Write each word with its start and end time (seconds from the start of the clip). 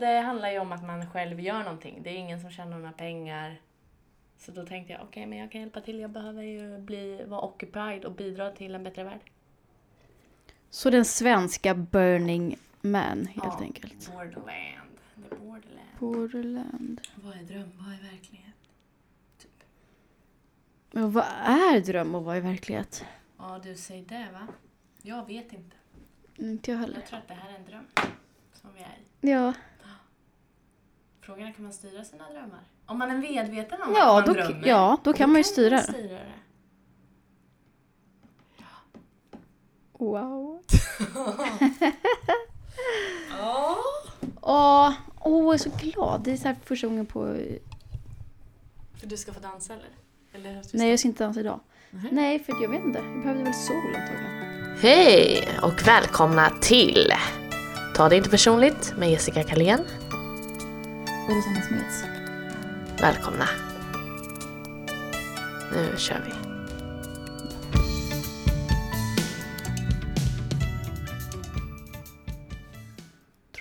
Det 0.00 0.20
handlar 0.20 0.50
ju 0.50 0.58
om 0.58 0.72
att 0.72 0.84
man 0.84 1.10
själv 1.10 1.40
gör 1.40 1.58
någonting. 1.62 2.02
Det 2.02 2.10
är 2.10 2.14
ingen 2.14 2.40
som 2.40 2.50
tjänar 2.50 2.78
några 2.78 2.92
pengar. 2.92 3.60
Så 4.38 4.52
då 4.52 4.66
tänkte 4.66 4.92
jag, 4.92 5.02
okej, 5.02 5.26
men 5.26 5.38
jag 5.38 5.52
kan 5.52 5.60
hjälpa 5.60 5.80
till. 5.80 5.98
Jag 6.00 6.10
behöver 6.10 6.42
ju 6.42 6.78
bli, 6.78 7.24
vara 7.24 7.40
occupied 7.40 8.04
och 8.04 8.12
bidra 8.12 8.50
till 8.50 8.74
en 8.74 8.84
bättre 8.84 9.04
värld. 9.04 9.20
Så 10.70 10.90
den 10.90 11.04
svenska 11.04 11.74
Burning 11.74 12.56
Man 12.80 13.26
helt 13.26 13.36
Ja. 13.36 13.58
enkelt. 13.60 14.12
Borderland. 14.12 14.98
The 15.30 15.36
borderland. 15.36 15.90
Borderland. 16.00 17.00
Vad 17.14 17.36
är 17.36 17.42
dröm? 17.42 17.72
Vad 17.78 17.94
är 17.94 18.10
verklighet? 18.12 18.54
Men 20.90 21.12
vad 21.12 21.24
är 21.44 21.80
dröm 21.80 22.14
och 22.14 22.24
vad 22.24 22.36
är 22.36 22.40
verklighet? 22.40 23.04
Ja, 23.38 23.60
du 23.62 23.74
säger 23.76 24.04
det 24.04 24.28
va? 24.32 24.46
Jag 25.02 25.26
vet 25.26 25.52
inte. 25.52 25.76
Inte 26.36 26.70
jag 26.70 26.78
heller. 26.78 26.94
Jag 26.94 27.06
tror 27.06 27.18
att 27.18 27.28
det 27.28 27.34
här 27.34 27.50
är 27.52 27.56
en 27.56 27.64
dröm. 27.64 27.86
Som 28.52 28.70
vi 28.74 28.80
är 28.80 28.86
i. 29.28 29.30
Ja, 29.32 29.52
Frågan 31.26 31.48
är, 31.48 31.52
kan 31.52 31.62
man 31.64 31.72
styra 31.72 32.04
sina 32.04 32.24
drömmar? 32.30 32.60
Om 32.86 32.98
man 32.98 33.10
är 33.10 33.16
medveten 33.16 33.82
om 33.82 33.92
ja, 33.96 34.18
att 34.18 34.26
man 34.26 34.36
då, 34.36 34.42
drömmer. 34.42 34.68
ja 34.68 34.96
då 35.04 35.12
kan 35.12 35.30
man 35.30 35.38
ju 35.38 35.44
styra 35.44 35.76
det. 35.76 35.82
styra 35.82 36.18
det. 36.18 36.32
Wow. 39.92 40.62
Ja. 43.38 43.76
Åh, 44.40 44.92
åh, 45.20 45.44
jag 45.44 45.54
är 45.54 45.58
så 45.58 45.70
glad. 45.80 46.20
Det 46.24 46.32
är 46.32 46.36
så 46.36 46.48
här 46.48 46.56
första 46.64 46.86
gången 46.86 47.06
på... 47.06 47.36
För 49.00 49.06
du 49.06 49.16
ska 49.16 49.32
få 49.32 49.40
dansa 49.40 49.74
eller? 49.74 49.88
eller 50.32 50.62
Nej, 50.72 50.90
jag 50.90 50.98
ska 50.98 51.08
inte 51.08 51.24
dansa 51.24 51.40
idag. 51.40 51.60
Mhm. 51.90 52.08
Nej, 52.12 52.38
för 52.38 52.62
jag 52.62 52.68
vet 52.68 52.84
inte. 52.84 52.98
Jag 52.98 53.22
behövde 53.22 53.44
väl 53.44 53.54
sol 53.54 53.76
antagligen. 53.86 54.76
Hej 54.80 55.48
och 55.62 55.86
välkomna 55.88 56.50
till 56.60 57.12
Ta 57.96 58.08
det 58.08 58.16
inte 58.16 58.30
personligt 58.30 58.94
med 58.98 59.10
Jessica 59.10 59.42
Kalén. 59.42 59.80
Och 61.28 61.36
Rosanna 61.36 61.62
Smeds. 61.62 62.04
Välkomna. 63.00 63.48
Nu 65.72 65.96
kör 65.98 66.20
vi. 66.26 66.32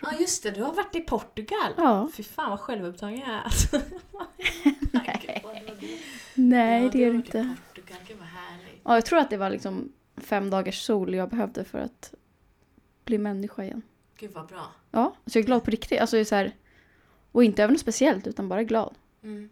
Ja 0.02 0.12
just 0.20 0.44
det, 0.44 0.52
du 0.52 0.64
har 0.64 0.74
varit 0.74 0.96
i 0.96 1.02
Portugal. 1.02 1.74
Ja. 1.78 2.10
Fy 2.14 2.24
fan 2.24 2.50
vad 2.50 2.60
självupptagen 2.60 3.20
jag 3.20 3.30
är. 3.30 3.42
Alltså. 3.42 3.82
Nej. 4.92 5.44
Nej, 6.36 6.84
Ja, 6.84 6.90
det 6.90 6.98
du 6.98 7.04
är 7.04 7.12
i 7.12 7.16
inte. 7.16 7.56
Portugal, 7.68 7.98
gud 8.08 8.18
vad 8.18 8.28
härligt. 8.28 8.82
Ja, 8.84 8.94
jag 8.96 9.06
tror 9.06 9.20
att 9.20 9.30
det 9.30 9.38
var 9.38 9.50
liksom 9.50 9.92
fem 10.18 10.50
dagars 10.50 10.82
sol 10.86 11.14
jag 11.16 11.30
behövde 11.30 11.64
för 11.64 11.80
att 11.80 12.14
bli 13.06 13.18
människa 13.18 13.64
igen. 13.64 13.82
Gud 14.18 14.32
vad 14.32 14.48
bra. 14.48 14.72
Ja, 14.92 15.16
så 15.26 15.38
jag 15.38 15.44
är 15.44 15.46
glad 15.46 15.64
på 15.64 15.72
riktigt. 15.72 16.00
Alltså, 16.02 16.16
jag 16.16 16.22
är 16.22 16.26
så 16.26 16.36
här, 16.36 16.54
och 17.36 17.44
inte 17.44 17.64
över 17.64 17.72
något 17.74 17.82
speciellt, 17.82 18.28
utan 18.28 18.50
bara 18.50 18.64
glad. 18.64 18.96
Mm. 19.24 19.50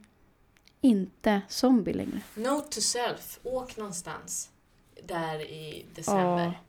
Inte 0.81 1.41
zombie 1.47 1.93
längre. 1.93 2.21
Note 2.35 2.67
to 2.75 2.81
self, 2.81 3.39
åk 3.43 3.77
någonstans 3.77 4.49
där 5.03 5.41
i 5.41 5.85
december. 5.95 6.59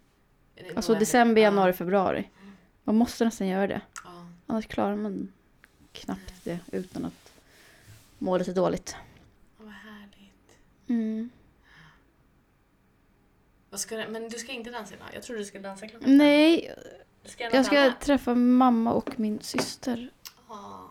Ja. 0.54 0.64
Alltså 0.76 0.94
december, 0.94 1.42
Ja. 1.42 1.46
januari, 1.48 1.72
februari. 1.72 2.30
Man 2.84 2.96
måste 2.96 3.24
nästan 3.24 3.46
göra 3.46 3.66
det. 3.66 3.80
Ja. 4.04 4.26
Annars 4.46 4.66
klarar 4.66 4.96
man 4.96 5.32
knappt 5.92 6.44
det 6.44 6.58
utan 6.72 7.04
att 7.04 7.32
må 8.18 8.38
lite 8.38 8.52
dåligt. 8.52 8.96
Vad 9.58 9.72
härligt. 9.72 10.58
Mm. 10.88 11.30
Vad 13.70 13.80
ska 13.80 13.96
du, 13.96 14.08
men 14.08 14.28
du 14.28 14.38
ska 14.38 14.52
inte 14.52 14.70
dansa 14.70 14.94
idag? 14.94 15.08
Jag 15.14 15.22
trodde 15.22 15.40
du 15.40 15.44
skulle 15.44 15.62
dansa 15.68 15.88
klockan. 15.88 16.16
Nej, 16.16 16.74
ska 17.24 17.44
jag 17.44 17.66
ska 17.66 17.92
träffa 18.00 18.34
mamma 18.34 18.92
och 18.92 19.20
min 19.20 19.40
syster. 19.40 20.10
Härligt. 20.48 20.83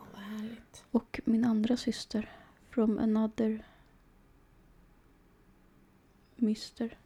Och 0.94 1.19
min 1.25 1.45
andra 1.45 1.77
syster. 1.77 2.31
From 2.69 2.99
another... 2.99 3.66
Mister. 6.35 6.97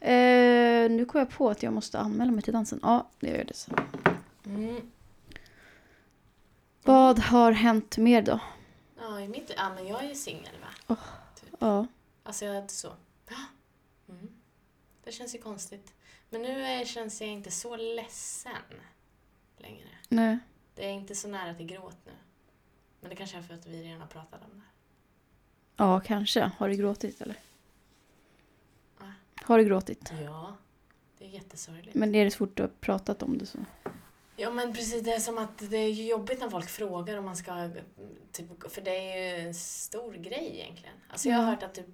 Eh, 0.00 0.90
nu 0.90 1.04
kom 1.04 1.18
jag 1.18 1.30
på 1.30 1.50
att 1.50 1.62
jag 1.62 1.72
måste 1.72 1.98
anmäla 1.98 2.32
mig 2.32 2.42
till 2.42 2.52
dansen. 2.52 2.80
Ja, 2.82 3.10
det 3.20 3.28
gör 3.28 3.36
jag 3.36 3.46
det 3.46 3.54
sen. 3.54 3.74
Mm. 4.46 4.92
Vad 6.82 7.18
har 7.18 7.52
hänt 7.52 7.98
mer 7.98 8.22
då? 8.22 8.40
Ja, 8.98 9.20
i 9.20 9.28
mitt, 9.28 9.52
ja, 9.56 9.74
men 9.74 9.86
jag 9.86 10.04
är 10.04 10.08
ju 10.08 10.14
singel 10.14 10.54
va? 10.60 10.96
Ja. 11.58 11.86
Alltså 12.22 12.44
jag 12.44 12.56
är 12.56 12.62
inte 12.62 12.74
så. 12.74 12.92
Mm. 14.08 14.28
Det 15.04 15.12
känns 15.12 15.34
ju 15.34 15.38
konstigt. 15.38 15.92
Men 16.30 16.42
nu 16.42 16.62
är, 16.62 16.84
känns 16.84 17.20
jag 17.20 17.30
inte 17.30 17.50
så 17.50 17.76
ledsen 17.76 18.52
längre. 19.56 19.88
Nej. 20.08 20.38
Det 20.74 20.86
är 20.86 20.90
inte 20.92 21.14
så 21.14 21.28
nära 21.28 21.54
till 21.54 21.66
gråt 21.66 21.98
nu. 22.06 22.12
Men 23.04 23.10
det 23.10 23.16
kanske 23.16 23.36
är 23.38 23.42
för 23.42 23.54
att 23.54 23.66
vi 23.66 23.82
redan 23.82 24.00
har 24.00 24.08
pratat 24.08 24.40
om 24.44 24.50
det. 24.58 24.62
Ja, 25.76 26.00
kanske. 26.00 26.50
Har 26.58 26.68
du 26.68 26.74
gråtit 26.74 27.20
eller? 27.20 27.36
Va? 28.98 29.12
Har 29.42 29.58
du 29.58 29.64
gråtit? 29.64 30.12
Ja, 30.24 30.56
det 31.18 31.24
är 31.24 31.28
jättesorgligt. 31.28 31.94
Men 31.94 32.14
är 32.14 32.24
det 32.24 32.30
svårt 32.30 32.60
att 32.60 32.70
ha 32.70 32.76
pratat 32.80 33.22
om 33.22 33.38
det 33.38 33.46
så? 33.46 33.58
Ja 34.36 34.50
men 34.50 34.74
precis, 34.74 35.02
det 35.02 35.12
är 35.14 35.20
som 35.20 35.38
att 35.38 35.58
det 35.70 35.76
är 35.76 35.92
jobbigt 35.92 36.40
när 36.40 36.50
folk 36.50 36.68
frågar 36.68 37.16
om 37.16 37.24
man 37.24 37.36
ska, 37.36 37.70
typ, 38.32 38.70
för 38.72 38.80
det 38.80 38.90
är 38.90 39.38
ju 39.38 39.46
en 39.48 39.54
stor 39.54 40.12
grej 40.14 40.50
egentligen. 40.60 40.94
Alltså 41.10 41.28
jag 41.28 41.36
har 41.36 41.44
hört 41.44 41.62
att 41.62 41.74
typ, 41.74 41.86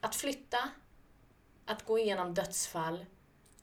att 0.00 0.14
flytta, 0.14 0.58
att 1.64 1.86
gå 1.86 1.98
igenom 1.98 2.34
dödsfall 2.34 3.06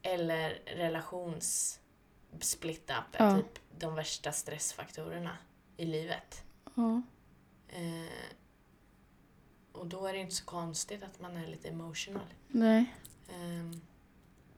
eller 0.01 0.49
relations-split 0.66 2.89
up 2.89 3.16
är 3.21 3.25
Ja. 3.25 3.37
typ 3.37 3.59
de 3.79 3.95
värsta 3.95 4.31
stressfaktorerna 4.31 5.37
i 5.79 5.85
livet. 5.85 6.44
Ja. 6.75 7.01
Eh, 7.67 8.13
och 9.72 9.88
då 9.88 10.06
är 10.07 10.13
det 10.13 10.19
inte 10.19 10.35
så 10.35 10.45
konstigt 10.45 11.03
att 11.03 11.19
man 11.19 11.38
är 11.38 11.47
lite 11.47 11.67
emotional. 11.69 12.34
Nej. 12.47 12.94
Ehm, 13.29 13.81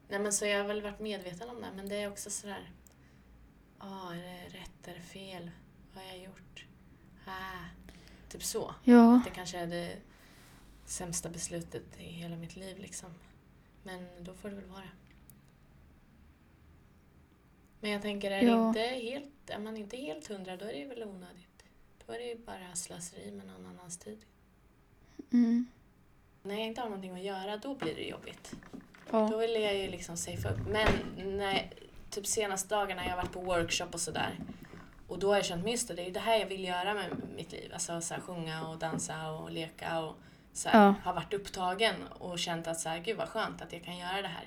nej 0.10 0.20
men 0.20 0.34
så 0.34 0.46
jag 0.46 0.58
har 0.58 0.68
väl 0.68 0.82
varit 0.82 1.00
medveten 1.00 1.50
om 1.50 1.62
det, 1.62 1.70
men 1.76 1.90
det 1.90 1.96
är 1.96 2.12
också 2.12 2.30
sådär... 2.30 2.72
Ja, 3.80 4.14
är 4.14 4.18
det 4.18 4.58
rätt 4.58 4.88
eller 4.88 5.02
fel? 5.02 5.52
Vad 5.94 6.04
har 6.04 6.12
jag 6.12 6.24
gjort? 6.24 6.66
Ah, 7.28 7.66
typ 8.30 8.44
så. 8.44 8.76
Ja. 8.84 9.22
Det 9.26 9.32
kanske 9.32 9.58
är 9.60 9.68
det 9.68 9.98
sämsta 10.86 11.30
beslutet 11.30 11.84
i 12.00 12.04
hela 12.04 12.36
mitt 12.36 12.56
liv 12.56 12.78
liksom. 12.80 13.10
Men 13.84 14.08
då 14.24 14.34
får 14.34 14.50
det 14.50 14.56
väl 14.56 14.66
vara. 14.70 14.90
Men 17.80 17.92
jag 17.92 18.02
tänker, 18.02 18.32
är, 18.32 18.42
det 18.42 18.48
Ja. 18.48 18.68
inte 18.68 18.80
helt, 18.80 19.41
är 19.52 19.60
man 19.60 19.78
inte 19.78 19.98
helt 19.98 20.28
hundra, 20.28 20.58
då 20.58 20.66
är 20.66 20.74
det 20.74 20.86
väl 20.86 21.04
onödigt. 21.04 21.64
Då 22.08 22.14
är 22.14 22.18
det 22.20 22.26
ju 22.26 22.38
bara 22.38 22.76
slöseri 22.76 23.32
med 23.32 23.48
någon 23.48 23.66
annans 23.66 23.98
tid. 23.98 24.22
Mm. 25.34 25.68
När 26.44 26.56
jag 26.56 26.64
inte 26.68 26.82
har 26.82 26.90
någonting 26.90 27.12
att 27.12 27.24
göra, 27.24 27.58
då 27.58 27.76
blir 27.76 27.96
det 27.96 28.04
jobbigt. 28.08 28.52
Då 28.72 28.80
Ja. 29.18 29.38
vill 29.38 29.54
jag 29.62 29.76
ju 29.78 29.88
liksom 29.88 30.18
safea 30.18 30.52
upp. 30.52 30.60
Men 30.68 30.88
när, 31.38 31.74
typ 32.10 32.28
senaste 32.28 32.76
dagarna 32.76 33.04
jag 33.04 33.10
har 33.10 33.18
varit 33.18 33.32
på 33.32 33.42
workshop 33.42 33.88
och 33.94 34.02
sådär. 34.02 34.40
Och 35.08 35.20
då 35.20 35.28
har 35.30 35.36
jag 35.36 35.46
känt, 35.46 35.70
just 35.70 35.88
det, 35.88 35.94
det 35.94 36.08
är 36.08 36.12
det 36.12 36.20
här 36.20 36.38
jag 36.40 36.46
vill 36.46 36.64
göra 36.64 36.94
med 36.94 37.08
mitt 37.36 37.52
liv. 37.52 37.72
Alltså 37.74 38.02
så 38.02 38.14
här, 38.14 38.22
sjunga 38.22 38.68
och 38.68 38.78
dansa 38.78 39.32
och 39.32 39.52
leka 39.52 40.00
och 40.00 40.16
så 40.54 40.70
här, 40.70 40.86
Ja. 40.86 40.96
har 41.04 41.14
varit 41.14 41.34
upptagen 41.34 41.96
och 42.20 42.40
känt 42.40 42.68
att 42.68 42.80
så 42.80 42.90
här, 42.90 43.00
gud 43.00 43.18
vad 43.18 43.30
skönt 43.30 43.62
att 43.62 43.74
jag 43.74 43.84
kan 43.84 43.98
göra 43.98 44.22
det 44.22 44.28
här. 44.28 44.46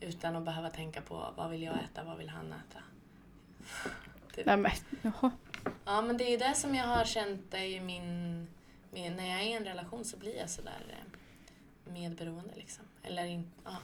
Utan 0.00 0.36
att 0.36 0.44
behöva 0.44 0.70
tänka 0.70 1.00
på 1.00 1.32
vad 1.36 1.50
vill 1.50 1.62
jag 1.62 1.74
äta, 1.74 2.04
vad 2.04 2.18
vill 2.18 2.28
han 2.28 2.46
äta. 2.52 2.78
Typ. 4.34 4.46
Nej 4.46 4.56
men, 4.56 4.72
jaha. 5.02 5.30
Ja 5.84 6.02
men 6.02 6.16
det 6.16 6.24
är 6.24 6.30
ju 6.30 6.36
det 6.36 6.54
som 6.54 6.74
jag 6.74 6.84
har 6.84 7.04
känt 7.04 7.54
ju 7.58 7.80
min, 7.80 8.46
min... 8.90 9.16
När 9.16 9.30
jag 9.30 9.40
är 9.40 9.46
i 9.46 9.52
en 9.52 9.64
relation 9.64 10.04
så 10.04 10.16
blir 10.16 10.36
jag 10.36 10.50
sådär 10.50 10.82
eh, 10.88 11.92
medberoende 11.92 12.54
liksom. 12.54 12.84
Eller 13.02 13.24
in, 13.24 13.50
ja, 13.64 13.76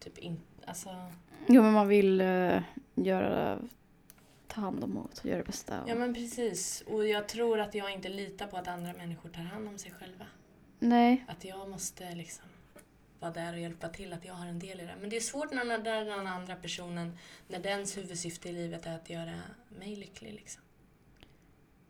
typ 0.00 0.18
in, 0.18 0.40
alltså... 0.66 0.88
Jo 1.46 1.62
men 1.62 1.72
man 1.72 1.88
vill 1.88 2.20
eh, 2.20 2.62
göra, 2.94 3.58
ta 4.46 4.60
hand 4.60 4.84
om 4.84 4.96
och 4.96 5.10
göra 5.26 5.38
det 5.38 5.44
bästa. 5.44 5.82
Och, 5.82 5.88
Ja 5.88 5.94
men 5.94 6.14
precis. 6.14 6.84
Och 6.86 7.06
jag 7.06 7.28
tror 7.28 7.60
att 7.60 7.74
jag 7.74 7.92
inte 7.92 8.08
litar 8.08 8.46
på 8.46 8.56
att 8.56 8.68
andra 8.68 8.92
människor 8.92 9.28
tar 9.28 9.42
hand 9.42 9.68
om 9.68 9.78
sig 9.78 9.92
själva. 10.00 10.26
Nej. 10.78 11.24
Att 11.28 11.44
jag 11.44 11.68
måste 11.68 12.14
liksom 12.14 12.44
vara 13.22 13.32
där 13.32 13.52
och 13.52 13.58
hjälpa 13.60 13.88
till, 13.88 14.12
att 14.12 14.24
jag 14.24 14.34
har 14.34 14.46
en 14.46 14.58
del 14.58 14.80
i 14.80 14.84
det. 14.84 14.94
Men 15.00 15.10
det 15.10 15.16
är 15.16 15.20
svårt 15.20 15.50
när 15.52 15.78
den 15.78 16.26
andra 16.26 16.56
personen, 16.56 17.18
när 17.48 17.58
dens 17.58 17.96
huvudsyfte 17.96 18.48
i 18.48 18.52
livet 18.52 18.86
är 18.86 18.94
att 18.94 19.10
göra 19.10 19.32
mig 19.68 19.96
lycklig 19.96 20.32
liksom. 20.32 20.62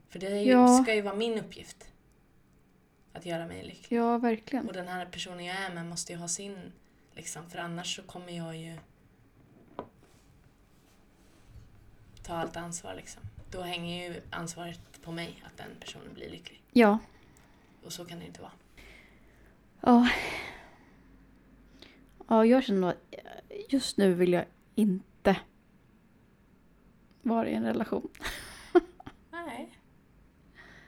För 0.09 0.19
det 0.19 0.41
ju, 0.41 0.51
Ja. 0.53 0.83
ska 0.83 0.95
ju 0.95 1.01
vara 1.03 1.15
min 1.15 1.39
uppgift. 1.39 1.89
Att 3.13 3.27
göra 3.27 3.47
mig 3.47 3.63
lycklig. 3.65 3.99
Ja 3.99 4.19
verkligen. 4.19 4.67
Och 4.67 4.73
den 4.73 4.89
här 4.89 5.07
personen 5.07 5.45
jag 5.45 5.57
är 5.57 5.75
med 5.75 5.87
måste 5.87 6.13
ju 6.13 6.19
ha 6.19 6.29
sin, 6.29 6.73
liksom, 7.15 7.51
för 7.51 7.59
annars 7.59 7.97
så 7.97 8.03
kommer 8.03 8.33
jag 8.33 8.57
ju 8.57 8.79
ta 12.23 12.35
allt 12.35 12.57
ansvar 12.57 12.95
liksom. 12.95 13.23
Då 13.51 13.61
hänger 13.63 14.09
ju 14.09 14.21
ansvaret 14.31 14.81
på 15.03 15.13
mig 15.13 15.43
att 15.47 15.57
den 15.57 15.71
personen 15.81 16.15
blir 16.15 16.31
lycklig. 16.31 16.63
Ja. 16.73 16.99
Och 17.85 17.93
så 17.93 18.05
kan 18.05 18.19
det 18.19 18.27
inte 18.27 18.43
vara. 18.43 18.53
Ja. 19.81 20.09
Ja 22.33 22.45
jag 22.47 22.65
känner 22.65 22.89
att 22.89 23.15
just 23.69 23.97
nu 23.97 24.15
vill 24.15 24.33
jag 24.33 24.45
inte 24.75 25.37
vara 27.23 27.49
i 27.49 27.55
en 27.55 27.65
relation. 27.65 28.09
Nej. 29.31 29.79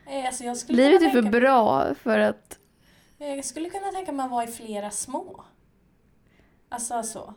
Nej, 0.06 0.26
Alltså 0.26 0.44
jag 0.44 0.56
skulle 0.56 0.76
Livet 0.76 1.02
är 1.02 1.10
för 1.10 1.22
tänka- 1.22 1.38
bra 1.40 1.94
för 1.94 2.18
att... 2.18 2.58
Jag 3.18 3.44
skulle 3.44 3.70
kunna 3.70 3.92
tänka 3.92 4.12
mig 4.12 4.24
att 4.24 4.30
vara 4.30 4.44
i 4.44 4.46
flera 4.46 4.90
små. 4.90 5.44
Alltså 6.68 7.02
så. 7.02 7.34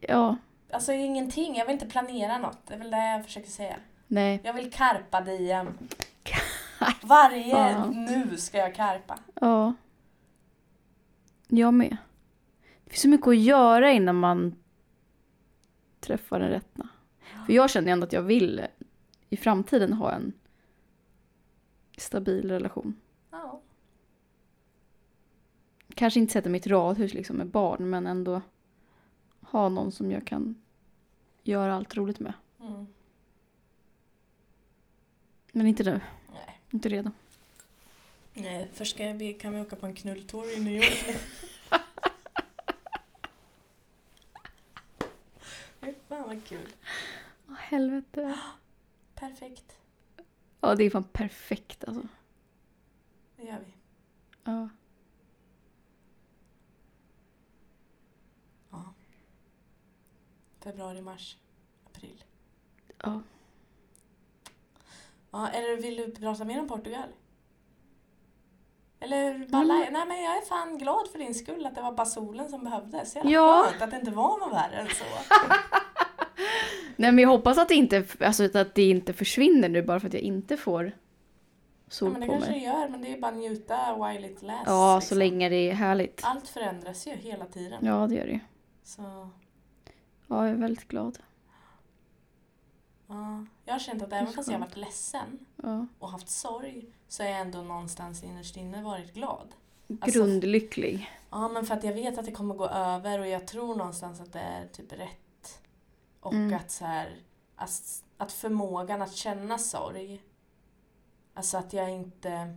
Ja, 0.00 0.36
Alltså 0.70 0.92
ingenting, 0.92 1.56
jag 1.56 1.66
vill 1.66 1.72
inte 1.72 1.86
planera 1.86 2.38
något. 2.38 2.58
Det 2.66 2.74
är 2.74 2.78
väl 2.78 2.90
det 2.90 3.06
jag 3.12 3.24
försöker 3.24 3.50
säga. 3.50 3.76
nej. 4.06 4.40
Jag 4.44 4.52
vill 4.52 4.72
karpa 4.72 5.20
diem. 5.20 5.78
Varje 7.02 7.48
Ja. 7.48 7.86
nu 7.86 8.36
ska 8.36 8.58
jag 8.58 8.74
karpa. 8.74 9.18
Ja. 9.34 9.74
Jag 11.48 11.74
med. 11.74 11.96
Det 12.86 12.90
finns 12.90 13.02
så 13.02 13.08
mycket 13.08 13.28
att 13.28 13.38
göra 13.38 13.92
innan 13.92 14.16
man 14.16 14.56
träffar 16.00 16.40
den 16.40 16.48
rätta. 16.50 16.88
För 17.46 17.52
jag 17.52 17.70
känner 17.70 17.92
ändå 17.92 18.04
att 18.06 18.12
jag 18.12 18.22
vill 18.22 18.66
i 19.28 19.36
framtiden 19.36 19.92
ha 19.92 20.12
en 20.12 20.32
stabil 21.96 22.48
relation. 22.48 23.00
Ja. 23.30 23.60
Kanske 25.94 26.20
inte 26.20 26.32
sätta 26.32 26.48
mitt 26.48 26.66
radhus 26.66 27.14
liksom 27.14 27.36
med 27.36 27.46
barn, 27.46 27.90
men 27.90 28.06
ändå 28.06 28.42
ha 29.40 29.68
någon 29.68 29.92
som 29.92 30.10
jag 30.10 30.26
kan 30.26 30.54
göra 31.42 31.74
allt 31.74 31.96
roligt 31.96 32.20
med. 32.20 32.32
Mm. 32.60 32.86
Men 35.52 35.66
inte 35.66 35.84
nu. 35.84 36.00
Nej. 36.32 36.60
Inte 36.70 36.88
redo. 36.88 37.10
Nej, 38.34 38.68
först 38.72 38.94
ska 38.94 39.12
vi, 39.12 39.34
kan 39.34 39.54
vi 39.54 39.60
åka 39.60 39.76
på 39.76 39.86
en 39.86 39.94
knulltour 39.94 40.56
i 40.56 40.60
New 40.60 40.74
York. 40.74 41.04
Fy 45.80 45.94
Fan 46.08 46.25
vad 46.36 46.44
kul. 46.44 46.72
Åh, 47.48 47.54
helvete. 47.58 48.38
Perfekt. 49.14 49.78
Ja, 50.60 50.74
det 50.74 50.84
är 50.84 50.90
fan 50.90 51.04
perfekt 51.04 51.84
alltså. 51.84 52.02
Det 53.36 53.42
gör 53.42 53.58
vi. 53.66 53.72
Ja. 54.44 54.68
Ja. 58.70 58.84
Februari, 60.60 61.02
mars, 61.02 61.36
april. 61.86 62.24
Ja. 63.02 63.20
Ja, 65.30 65.48
eller 65.48 65.76
vill 65.76 65.96
du 65.96 66.10
prata 66.14 66.44
mer 66.44 66.60
om 66.60 66.68
Portugal? 66.68 67.08
Eller 69.00 69.38
bara 69.48 69.62
Mm. 69.62 69.76
li- 69.80 69.90
Nej 69.90 70.06
men 70.06 70.22
jag 70.22 70.36
är 70.36 70.40
fan 70.46 70.78
glad 70.78 71.08
för 71.08 71.18
din 71.18 71.34
skull 71.34 71.66
att 71.66 71.74
det 71.74 71.82
var 71.82 71.92
bara 71.92 72.06
solen 72.06 72.48
som 72.50 72.64
behövdes. 72.64 73.16
Jävla 73.16 73.30
Ja. 73.30 73.66
skönt 73.70 73.82
att 73.82 73.90
det 73.90 73.96
inte 73.98 74.10
var 74.10 74.38
något 74.38 74.52
värre 74.52 74.76
än 74.80 74.88
så. 74.88 75.04
Nej 76.96 77.12
men 77.12 77.18
jag 77.22 77.28
hoppas 77.28 77.58
att 77.58 77.68
det 77.68 77.74
inte, 77.74 78.04
alltså, 78.20 78.58
att 78.58 78.74
det 78.74 78.90
inte 78.90 79.12
försvinner 79.12 79.68
nu 79.68 79.82
bara 79.82 80.00
för 80.00 80.06
att 80.06 80.14
jag 80.14 80.22
inte 80.22 80.56
får 80.56 80.84
Ja, 80.84 80.92
sol 81.88 82.12
men 82.12 82.20
det 82.20 82.26
på 82.26 82.32
kanske 82.32 82.50
det 82.50 82.56
mig. 82.56 82.64
gör, 82.64 82.88
men 82.88 83.02
det 83.02 83.12
är 83.12 83.20
bara 83.20 83.30
njuta 83.30 83.94
while 84.12 84.26
it 84.30 84.42
lasts. 84.42 84.62
Ja, 84.66 84.96
liksom. 84.96 85.08
så 85.08 85.14
länge 85.14 85.48
det 85.48 85.70
är 85.70 85.72
härligt. 85.74 86.20
Allt 86.24 86.48
förändras 86.48 87.06
ju 87.06 87.10
hela 87.14 87.44
tiden. 87.46 87.86
Ja, 87.86 88.06
det 88.06 88.14
gör 88.14 88.26
det. 88.26 88.40
Så, 88.84 89.02
Ja, 90.28 90.46
jag 90.46 90.48
är 90.48 90.54
väldigt 90.54 90.88
glad. 90.88 91.18
ja. 93.06 93.46
Jag 93.64 93.74
har 93.74 93.78
känt 93.78 94.02
att 94.02 94.12
även 94.12 94.26
fast 94.32 94.48
jag 94.48 94.54
har 94.58 94.66
varit 94.66 94.76
ledsen 94.76 95.38
Ja. 95.62 95.86
och 95.98 96.08
haft 96.10 96.28
sorg 96.28 96.84
så 97.08 97.22
är 97.22 97.26
jag 97.28 97.40
ändå 97.40 97.62
någonstans 97.62 98.24
innerst 98.24 98.56
inne 98.56 98.82
varit 98.82 99.14
glad. 99.14 99.48
Alltså- 100.00 100.18
Grundlycklig. 100.18 101.10
Ja, 101.30 101.48
men 101.48 101.66
för 101.66 101.74
att 101.74 101.84
jag 101.84 101.92
vet 101.92 102.18
att 102.18 102.24
det 102.26 102.32
kommer 102.32 102.54
gå 102.54 102.66
över 102.68 103.18
och 103.18 103.26
jag 103.28 103.46
tror 103.46 103.74
någonstans 103.76 104.20
att 104.20 104.32
det 104.32 104.38
är 104.40 104.66
typ 104.72 104.92
rätt. 104.92 105.18
Och 106.26 106.34
Mm. 106.34 106.54
att 106.56 106.70
så 106.70 106.84
här, 106.84 107.16
att, 107.56 108.02
att 108.16 108.32
förmågan 108.32 109.02
att 109.02 109.12
känna 109.14 109.58
sorg. 109.58 110.22
Alltså 111.34 111.58
att 111.58 111.72
jag 111.72 111.90
inte... 111.90 112.56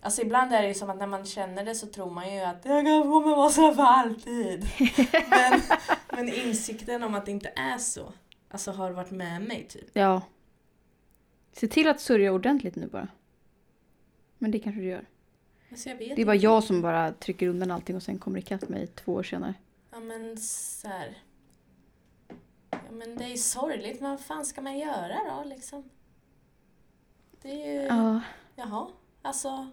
Alltså 0.00 0.22
ibland 0.22 0.52
är 0.52 0.62
det 0.62 0.68
ju 0.68 0.74
som 0.74 0.90
att 0.90 0.98
när 0.98 1.06
man 1.06 1.24
känner 1.24 1.64
det 1.64 1.74
så 1.74 1.86
tror 1.86 2.10
man 2.10 2.34
ju 2.34 2.40
att 2.40 2.64
jag 2.64 2.84
kommer 2.84 3.36
vara 3.36 3.50
så 3.50 3.60
här 3.60 3.74
för 3.74 3.82
alltid. 3.82 4.66
men, 5.30 5.60
men 6.16 6.34
insikten 6.34 7.02
om 7.02 7.14
att 7.14 7.24
det 7.26 7.30
inte 7.30 7.52
är 7.56 7.78
så, 7.78 8.12
alltså 8.50 8.70
har 8.70 8.90
varit 8.90 9.10
med 9.10 9.42
mig 9.42 9.66
typ. 9.68 9.90
Ja. 9.92 10.22
Se 11.52 11.68
till 11.68 11.88
att 11.88 12.00
sörja 12.00 12.32
ordentligt 12.32 12.76
nu 12.76 12.86
bara. 12.86 13.08
Men 14.38 14.50
det 14.50 14.58
kanske 14.58 14.80
du 14.80 14.86
gör. 14.88 15.06
Alltså 15.70 15.88
Det 15.88 16.12
är 16.12 16.24
bara 16.26 16.34
inte. 16.34 16.44
jag 16.46 16.64
som 16.64 16.82
bara 16.82 17.12
trycker 17.12 17.48
undan 17.48 17.70
allting 17.70 17.96
och 17.96 18.02
sen 18.02 18.18
kommer 18.18 18.38
ikapp 18.38 18.68
mig 18.68 18.86
två 18.86 19.12
år 19.12 19.22
senare. 19.22 19.54
Ja 19.90 20.00
men 20.00 20.36
så 20.38 20.88
här. 20.88 21.18
Men 22.92 23.16
det 23.16 23.24
är 23.24 23.28
ju 23.28 23.36
sorgligt, 23.36 24.00
men 24.00 24.10
vad 24.10 24.20
fan 24.20 24.46
ska 24.46 24.60
man 24.60 24.78
göra 24.78 25.36
då 25.36 25.48
liksom? 25.48 25.90
Det 27.42 27.66
är 27.66 27.72
ju... 27.72 27.86
Ja. 27.86 28.20
Jaha, 28.56 28.88
alltså. 29.22 29.70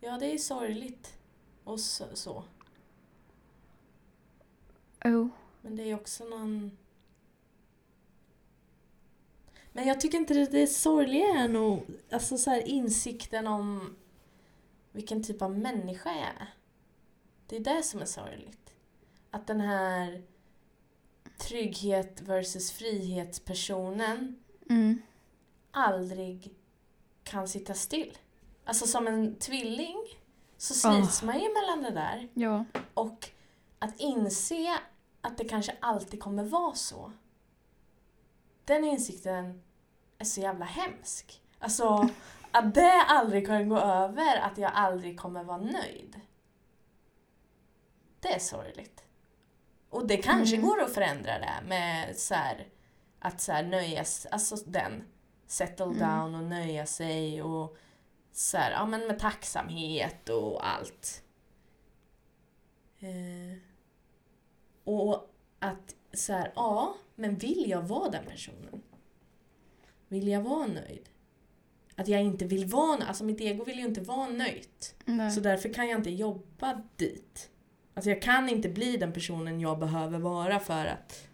Ja 0.00 0.18
det 0.18 0.26
är 0.26 0.32
ju 0.32 0.38
sorgligt. 0.38 1.18
Och 1.64 1.80
så, 1.80 2.04
så. 2.14 2.44
Oh. 5.04 5.28
Men 5.60 5.76
det 5.76 5.82
är 5.82 5.86
ju 5.86 5.94
också 5.94 6.24
någon... 6.24 6.78
Men 9.72 9.86
jag 9.86 10.00
tycker 10.00 10.18
inte 10.18 10.34
det, 10.34 10.46
det 10.46 10.66
sorgliga 10.66 11.26
är 11.26 11.48
nog 11.48 11.86
alltså 12.10 12.38
så 12.38 12.50
här 12.50 12.68
insikten 12.68 13.46
om 13.46 13.96
vilken 14.92 15.22
typ 15.22 15.42
av 15.42 15.58
människa 15.58 16.10
jag 16.10 16.26
är. 16.26 16.54
Det 17.46 17.56
är 17.56 17.60
det 17.60 17.82
som 17.82 18.00
är 18.00 18.06
sorgligt. 18.06 18.74
Att 19.30 19.46
den 19.46 19.60
här 19.60 20.22
trygghet 21.38 22.20
versus 22.20 22.72
frihetspersonen 22.72 24.36
Mm. 24.70 25.02
aldrig 25.70 26.54
kan 27.24 27.48
sitta 27.48 27.74
still. 27.74 28.18
Alltså 28.64 28.86
som 28.86 29.06
en 29.06 29.36
tvilling 29.36 29.96
så 30.56 30.74
slits 30.74 31.22
man 31.22 31.38
ju 31.40 31.48
mellan 31.54 31.82
det 31.82 31.90
där 31.90 32.28
Ja. 32.34 32.64
och 32.94 33.30
att 33.78 34.00
inse 34.00 34.78
att 35.20 35.38
det 35.38 35.44
kanske 35.44 35.76
alltid 35.80 36.22
kommer 36.22 36.44
vara 36.44 36.74
så. 36.74 37.12
Den 38.64 38.84
insikten 38.84 39.62
är 40.18 40.24
så 40.24 40.40
jävla 40.40 40.64
hemsk. 40.64 41.42
Alltså, 41.58 42.08
att 42.50 42.74
det 42.74 43.02
aldrig 43.08 43.46
kan 43.46 43.68
gå 43.68 43.78
över, 43.78 44.36
att 44.36 44.58
jag 44.58 44.70
aldrig 44.74 45.20
kommer 45.20 45.44
vara 45.44 45.58
nöjd. 45.58 46.20
Det 48.20 48.28
är 48.34 48.38
sorgligt. 48.38 49.04
Och 49.90 50.06
det 50.06 50.16
kanske 50.16 50.56
Mm. 50.56 50.68
går 50.68 50.82
att 50.82 50.94
förändra 50.94 51.38
det 51.38 51.54
med 51.68 52.16
så 52.16 52.34
här, 52.34 52.66
att 53.18 53.40
så 53.40 53.52
här 53.52 53.62
nöjas, 53.62 54.26
alltså 54.30 54.56
den, 54.56 55.04
settle 55.46 55.84
Mm. 55.84 55.98
down 55.98 56.34
och 56.34 56.44
nöja 56.48 56.86
sig 56.86 57.42
och 57.42 57.76
så 58.32 58.56
här, 58.56 58.70
ja 58.70 58.86
men 58.86 59.06
med 59.06 59.18
tacksamhet 59.18 60.28
och 60.28 60.68
allt. 60.68 61.22
Eh, 62.98 63.58
och 64.84 65.34
att 65.58 65.94
så 66.12 66.32
här, 66.32 66.52
ja, 66.56 66.94
men 67.14 67.36
vill 67.36 67.70
jag 67.70 67.82
vara 67.82 68.10
den 68.10 68.24
personen? 68.26 68.82
Vill 70.08 70.28
jag 70.28 70.40
vara 70.42 70.66
nöjd? 70.66 71.08
Att 71.96 72.08
jag 72.08 72.22
inte 72.22 72.44
vill 72.44 72.66
vara 72.66 73.04
alltså 73.04 73.24
mitt 73.24 73.40
ego 73.40 73.64
vill 73.64 73.78
ju 73.78 73.84
inte 73.84 74.00
vara 74.00 74.28
nöjt. 74.28 74.94
Nej. 75.04 75.30
Så 75.30 75.40
därför 75.40 75.72
kan 75.74 75.88
jag 75.88 75.98
inte 76.00 76.10
jobba 76.10 76.82
dit. 76.96 77.50
Alltså 77.98 78.10
jag 78.10 78.22
kan 78.22 78.48
inte 78.48 78.68
bli 78.68 78.96
den 78.96 79.12
personen 79.12 79.60
jag 79.60 79.78
behöver 79.78 80.18
vara 80.18 80.60
för 80.60 80.86
att... 80.86 81.28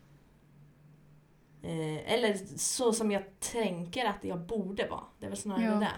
Eh, 1.63 2.13
eller 2.13 2.59
så 2.59 2.93
som 2.93 3.11
jag 3.11 3.41
tänker 3.41 4.05
att 4.05 4.25
jag 4.25 4.41
borde 4.41 4.87
vara. 4.87 5.05
Det 5.19 5.27
är 5.27 5.31
väl 5.31 5.39
snarare 5.39 5.65
Ja. 5.65 5.75
det. 5.75 5.91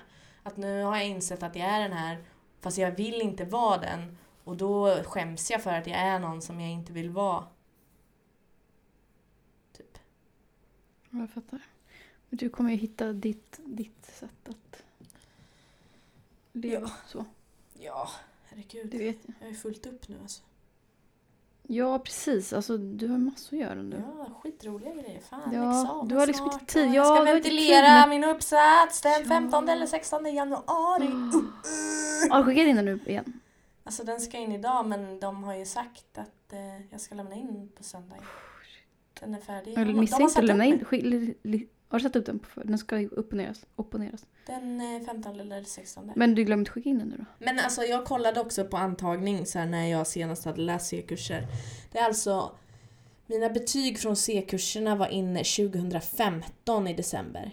Att 0.43 0.57
nu 0.57 0.83
har 0.83 0.97
jag 0.97 1.07
insett 1.07 1.43
att 1.43 1.57
jag 1.57 1.67
är 1.67 1.81
den 1.81 1.93
här, 1.93 2.25
fast 2.61 2.79
jag 2.79 2.91
vill 2.91 3.21
inte 3.21 3.45
vara 3.45 3.79
den. 3.79 4.19
Och 4.45 4.57
då 4.57 5.03
skäms 5.05 5.51
jag 5.51 5.63
för 5.63 5.73
att 5.73 5.87
jag 5.87 5.97
är 5.97 6.19
någon 6.19 6.43
som 6.43 6.61
jag 6.61 6.71
inte 6.71 6.93
vill 6.93 7.11
vara. 7.11 7.45
Typ. 9.77 9.99
Jag 11.11 11.31
fattar. 11.31 11.61
Men 12.29 12.37
du 12.37 12.49
kommer 12.49 12.71
ju 12.71 12.77
hitta 12.77 13.13
ditt, 13.13 13.61
ditt 13.65 14.07
sätt 14.07 14.49
att 14.49 14.83
leva 16.53 16.91
så. 17.07 17.25
Ja, 17.79 18.09
herregud. 18.45 18.91
Det 18.91 18.99
vet 18.99 19.19
jag. 19.27 19.35
Jag 19.41 19.49
är 19.49 19.55
fullt 19.55 19.87
upp 19.87 20.09
nu 20.09 20.19
alltså. 20.23 20.43
Ja, 21.69 21.99
precis. 21.99 22.53
Alltså, 22.53 22.77
du 22.77 23.09
har 23.09 23.19
massor 23.19 23.57
att 23.57 23.61
göra 23.63 23.75
nu. 23.75 24.03
Ja, 24.19 24.27
skitroliga 24.43 24.95
grejer. 24.95 25.21
Fan, 25.21 25.41
Ja, 25.53 25.83
examen 25.83 26.09
du 26.09 26.15
har 26.15 26.27
liksom 26.27 26.51
snart 26.51 26.61
inte 26.61 26.73
tid. 26.73 26.87
Ja, 26.87 26.95
jag 26.95 27.07
ska 27.07 27.25
ventilera 27.35 28.07
min 28.07 28.25
uppsats 28.25 29.01
den 29.01 29.13
Ja. 29.23 29.29
15 29.29 29.69
eller 29.69 29.87
16 29.87 30.35
januari. 30.35 31.07
Mm. 31.07 31.53
Har 32.31 32.39
du 32.39 32.45
skickat 32.45 32.67
in 32.67 32.77
den 32.77 32.85
nu 32.85 33.01
igen? 33.07 33.41
Alltså 33.85 34.05
den 34.05 34.21
ska 34.21 34.39
in 34.39 34.53
idag 34.53 34.87
men 34.87 35.21
de 35.21 35.45
har 35.45 35.55
ju 35.55 35.65
sagt 35.67 36.19
att 36.19 36.53
eh, 36.53 36.87
jag 36.91 37.01
ska 37.01 37.15
lämna 37.15 37.35
in 37.35 37.69
på 37.77 37.83
söndag. 37.83 38.17
Den 39.21 39.35
är 39.35 39.41
färdig. 39.41 39.79
Eller 39.79 39.95
missa 39.95 40.23
inte 40.23 40.39
att 40.39 40.45
lämna 40.45 40.65
in. 40.65 40.85
Har 41.97 42.01
du 42.01 42.03
satt 42.03 42.17
upp 42.17 42.27
den? 42.27 42.39
På, 42.39 42.61
den 42.65 42.79
ska 42.79 43.01
ju 43.01 43.09
opponeras. 43.09 43.67
opponeras. 43.77 44.27
Den 44.47 44.81
eh, 44.81 45.07
15 45.07 45.41
eller 45.41 45.63
16. 45.63 46.13
Men 46.17 46.35
du 46.35 46.45
glömde 46.45 46.71
skicka 46.71 46.89
in 46.89 46.99
den 46.99 47.09
nu 47.09 47.17
då? 47.19 47.25
Men 47.39 47.59
alltså 47.59 47.83
jag 47.83 48.05
kollade 48.05 48.41
också 48.41 48.65
på 48.65 48.77
antagning 48.77 49.47
så 49.47 49.65
när 49.65 49.87
jag 49.87 50.07
senast 50.07 50.45
hade 50.45 50.61
läst 50.61 50.87
C-kurser. 50.87 51.47
Det 51.93 51.99
är 51.99 52.05
alltså 52.05 52.53
Mina 53.27 53.49
betyg 53.49 53.99
från 53.99 54.17
C-kurserna 54.17 54.97
var 54.97 55.09
inne 55.09 55.39
2015 55.45 56.89
i 56.89 56.95
december. 56.95 57.51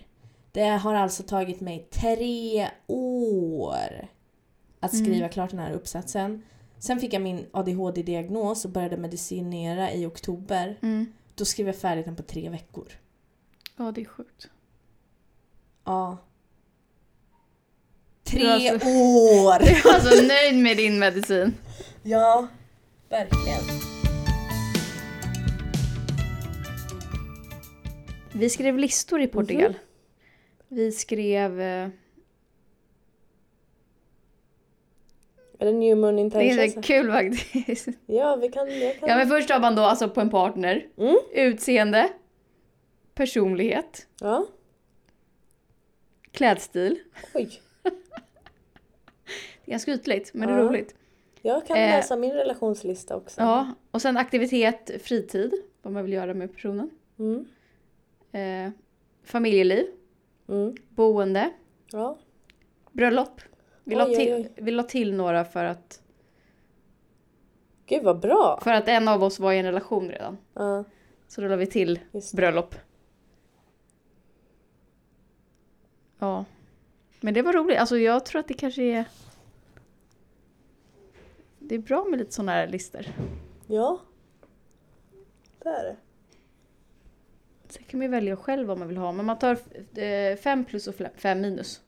Det 0.51 0.67
har 0.67 0.95
alltså 0.95 1.23
tagit 1.23 1.61
mig 1.61 1.87
tre 1.91 2.69
år 2.87 4.07
att 4.79 4.95
skriva 4.97 5.15
Mm. 5.17 5.29
klart 5.29 5.49
den 5.49 5.59
här 5.59 5.71
uppsatsen. 5.71 6.43
Sen 6.79 6.99
fick 6.99 7.13
jag 7.13 7.21
min 7.21 7.45
ADHD-diagnos 7.51 8.65
och 8.65 8.71
började 8.71 8.97
medicinera 8.97 9.91
i 9.91 10.05
oktober. 10.05 10.77
Mm. 10.81 11.13
Då 11.35 11.45
skrev 11.45 11.67
jag 11.67 11.75
färdigt 11.75 12.05
den 12.05 12.15
på 12.15 12.23
tre 12.23 12.49
veckor. 12.49 12.87
Ja, 13.77 13.91
det 13.91 14.01
är 14.01 14.05
sjukt. 14.05 14.49
Ja. 15.85 16.17
Du 18.23 18.31
Tre 18.39 18.47
alltså- 18.47 18.87
år! 18.87 19.61
Jag 19.61 19.85
är 19.85 19.93
alltså 19.93 20.23
nöjd 20.27 20.63
med 20.63 20.77
din 20.77 20.99
medicin. 20.99 21.53
Ja, 22.03 22.47
verkligen. 23.09 23.59
Vi 28.35 28.49
skrev 28.49 28.77
listor 28.77 29.21
i 29.21 29.27
Portugal. 29.27 29.71
Mhm. 29.71 29.79
Vi 30.67 30.91
skrev... 30.91 31.61
eh, 31.61 31.89
Är 35.59 35.65
det 35.65 35.71
New 35.71 35.97
Moon 35.97 36.15
Det 36.15 36.21
Intentions? 36.21 36.77
är 36.77 36.81
kul 36.81 37.11
faktiskt. 37.11 37.87
Ja, 38.05 38.35
vi 38.35 38.49
kan... 38.49 38.79
Jag 38.79 38.99
kan. 38.99 39.09
Ja 39.09 39.15
men 39.17 39.27
först 39.27 39.49
har 39.49 39.59
man 39.59 39.75
då 39.75 39.81
alltså 39.81 40.09
på 40.09 40.21
en 40.21 40.29
partner. 40.29 40.85
Mm. 40.97 41.15
Utseende. 41.33 42.09
Personlighet. 43.15 44.07
Ja. 44.21 44.45
Klädstil. 46.31 46.99
Oj. 47.33 47.61
Det 49.65 49.71
är 49.71 49.71
ganska 49.71 49.91
ytligt 49.91 50.33
men 50.33 50.47
det 50.47 50.53
är 50.53 50.57
Ja. 50.57 50.63
roligt. 50.63 50.95
Jag 51.41 51.67
kan 51.67 51.77
Eh. 51.77 51.89
läsa 51.89 52.15
min 52.15 52.33
relationslista 52.33 53.15
också. 53.15 53.41
Ja, 53.41 53.73
och 53.91 54.01
sen 54.01 54.17
aktivitet, 54.17 54.91
fritid. 55.01 55.53
Vad 55.81 55.93
man 55.93 56.03
vill 56.03 56.13
göra 56.13 56.33
med 56.33 56.53
personen. 56.53 56.89
Mm. 57.19 57.45
Eh, 58.31 58.71
familjeliv. 59.23 59.85
Mm. 60.49 60.75
Boende. 60.89 61.49
Ja. 61.91 62.17
Bröllop. 62.91 63.41
Vi 63.83 63.95
Oj, 63.95 63.97
la, 63.99 64.05
oj, 64.07 64.15
till, 64.15 64.33
oj. 64.33 64.51
vi 64.55 64.71
la 64.71 64.83
till 64.83 65.13
några 65.15 65.45
för 65.45 65.65
att, 65.65 66.01
Gud 67.85 68.03
vad 68.03 68.19
bra. 68.19 68.59
för 68.63 68.73
att 68.73 68.87
en 68.87 69.07
av 69.07 69.23
oss 69.23 69.39
var 69.39 69.53
i 69.53 69.57
en 69.59 69.65
relation 69.65 70.09
redan. 70.09 70.37
Ja, 70.53 70.83
Så 71.27 71.41
då 71.41 71.47
la 71.47 71.55
vi 71.55 71.65
till 71.65 71.99
bröllop. 72.35 72.75
Ja. 76.23 76.45
Men 77.21 77.33
det 77.33 77.41
var 77.41 77.53
roligt. 77.53 77.77
Alltså 77.79 77.97
jag 77.97 78.25
tror 78.25 78.39
att 78.39 78.47
det 78.47 78.53
kanske 78.53 78.83
är... 78.83 79.05
Det 81.59 81.75
är 81.75 81.79
bra 81.79 82.05
med 82.09 82.19
lite 82.19 82.31
sådana 82.31 82.51
här 82.51 82.67
listor. 82.67 83.05
Ja. 83.67 83.99
Det 85.63 85.69
är 85.69 85.83
det. 85.83 85.95
Sen 87.69 87.83
kan 87.83 87.97
man 87.99 88.05
ju 88.05 88.11
välja 88.11 88.35
själv 88.35 88.67
vad 88.67 88.77
man 88.77 88.87
vill 88.87 88.97
ha. 88.97 89.11
Men 89.11 89.25
man 89.25 89.39
tar 89.39 89.57
eh, 90.01 90.35
fem 90.37 90.65
plus 90.65 90.87
och 90.87 90.95
fem 91.15 91.41
minus. 91.41 91.81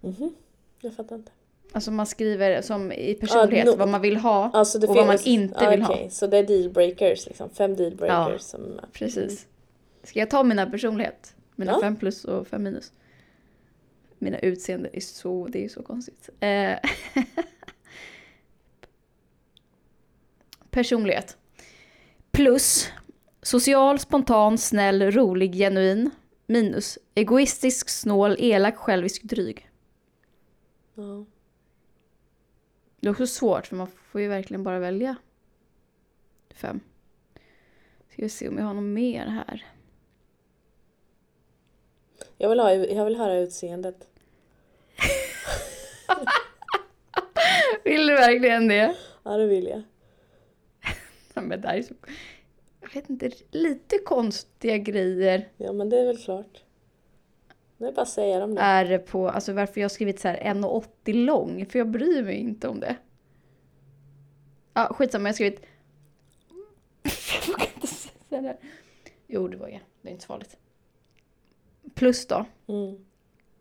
Mhm. 0.00 0.34
Jag 0.80 0.94
fattar 0.94 1.16
inte. 1.16 1.32
Alltså 1.72 1.90
man 1.90 2.06
skriver 2.06 2.62
som 2.62 2.92
i 2.92 3.14
personlighet 3.14 3.66
no- 3.66 3.76
vad 3.78 3.88
man 3.88 4.00
vill 4.00 4.16
ha. 4.16 4.50
Alltså 4.52 4.78
Och 4.88 4.96
vad 4.96 5.06
man 5.06 5.18
inte 5.24 5.64
ja, 5.64 5.70
vill 5.70 5.82
ha. 5.82 5.94
okej, 5.94 6.10
Så 6.10 6.26
det 6.26 6.38
är 6.38 6.46
dealbreakers 6.46 7.26
liksom. 7.26 7.50
Fem 7.50 7.76
dealbreakers 7.76 8.32
Ja. 8.32 8.38
som... 8.38 8.80
Precis. 8.92 9.46
Ska 10.02 10.18
jag 10.18 10.30
ta 10.30 10.42
mina 10.42 10.70
personlighet? 10.70 11.34
Mina 11.56 11.72
Ja. 11.72 11.80
fem 11.80 11.96
plus 11.96 12.24
och 12.24 12.46
fem 12.46 12.62
minus. 12.62 12.92
Mina 14.22 14.38
utseende 14.38 14.90
är 14.92 15.00
så, 15.00 15.46
det 15.46 15.64
är 15.64 15.68
så 15.68 15.82
konstigt. 15.82 16.30
Eh, 16.40 16.78
personlighet. 20.70 21.36
Plus. 22.30 22.88
Social, 23.42 23.98
spontan, 23.98 24.58
snäll, 24.58 25.02
rolig, 25.02 25.54
genuin. 25.54 26.10
Minus. 26.46 26.98
Egoistisk, 27.14 27.88
snål, 27.88 28.36
elak, 28.38 28.76
självisk, 28.76 29.22
dryg. 29.22 29.70
Ja. 30.94 31.24
Det 33.00 33.08
är 33.08 33.10
också 33.10 33.26
svårt 33.26 33.66
för 33.66 33.76
man 33.76 33.86
får 33.86 34.20
ju 34.20 34.28
verkligen 34.28 34.62
bara 34.62 34.78
välja 34.78 35.16
fem. 36.54 36.80
Ska 38.08 38.22
vi 38.22 38.28
se 38.28 38.48
om 38.48 38.58
jag 38.58 38.64
har 38.64 38.74
något 38.74 38.84
mer 38.84 39.26
här. 39.26 39.66
Jag, 42.38 42.48
vill 42.48 42.60
ha, 42.60 42.72
jag 42.72 43.04
vill 43.04 43.16
höra 43.16 43.38
utseendet. 43.38 44.11
Vill 47.84 48.06
du 48.06 48.14
verkligen 48.14 48.68
det? 48.68 48.96
Ja, 49.22 49.36
det 49.36 49.46
vill 49.46 49.66
jag. 49.66 49.82
Ja, 51.34 51.40
men 51.42 51.60
det 51.60 51.68
här 51.68 51.76
är 51.76 51.82
så... 51.82 51.94
Jag 52.80 52.94
vet 52.94 53.10
inte, 53.10 53.30
lite 53.50 53.98
konstiga 53.98 54.76
grejer 54.78 55.48
Ja, 55.56 55.72
men 55.72 55.88
det 55.90 55.98
är 56.00 56.06
väl 56.06 56.18
klart. 56.18 56.64
Det 57.78 57.86
är 57.86 57.92
bara 57.92 58.02
att 58.02 58.08
säga 58.08 58.38
dem 58.40 58.54
det. 58.54 58.60
är 58.60 58.98
på, 58.98 59.28
alltså 59.28 59.52
varför 59.52 59.80
jag 59.80 59.84
har 59.84 59.88
skrivit 59.90 60.20
så 60.20 60.28
här 60.28 60.36
1,80 60.54 61.24
lång, 61.24 61.66
för 61.66 61.78
jag 61.78 61.88
bryr 61.90 62.22
mig 62.22 62.36
inte 62.36 62.68
om 62.68 62.80
det. 62.80 62.96
Ja, 64.74 64.94
skitsamma, 64.94 65.22
jag 65.28 65.32
har 65.32 65.34
skrivit... 65.34 65.60
Jag 67.02 67.46
vågar 67.52 67.66
inte 67.74 67.86
säga 67.86 68.42
det. 68.42 68.56
Jo, 69.26 69.48
det 69.48 69.56
var 69.56 69.68
jag. 69.68 69.80
Det 70.02 70.08
är 70.08 70.12
inte 70.12 70.22
så 70.22 70.26
farligt. 70.26 70.56
Plus 71.94 72.26
då, 72.26 72.44
Mm. 72.68 73.04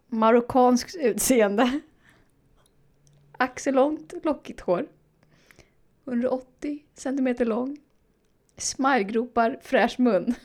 marockanskt 0.07 0.95
utseende. 0.95 1.79
Axellångt, 3.41 4.13
lockigt 4.23 4.59
hår. 4.59 4.85
180 6.05 6.79
centimeter 6.93 7.45
lång. 7.45 7.77
Smilegropar, 8.57 9.59
fräsch 9.61 9.99
mun. 9.99 10.35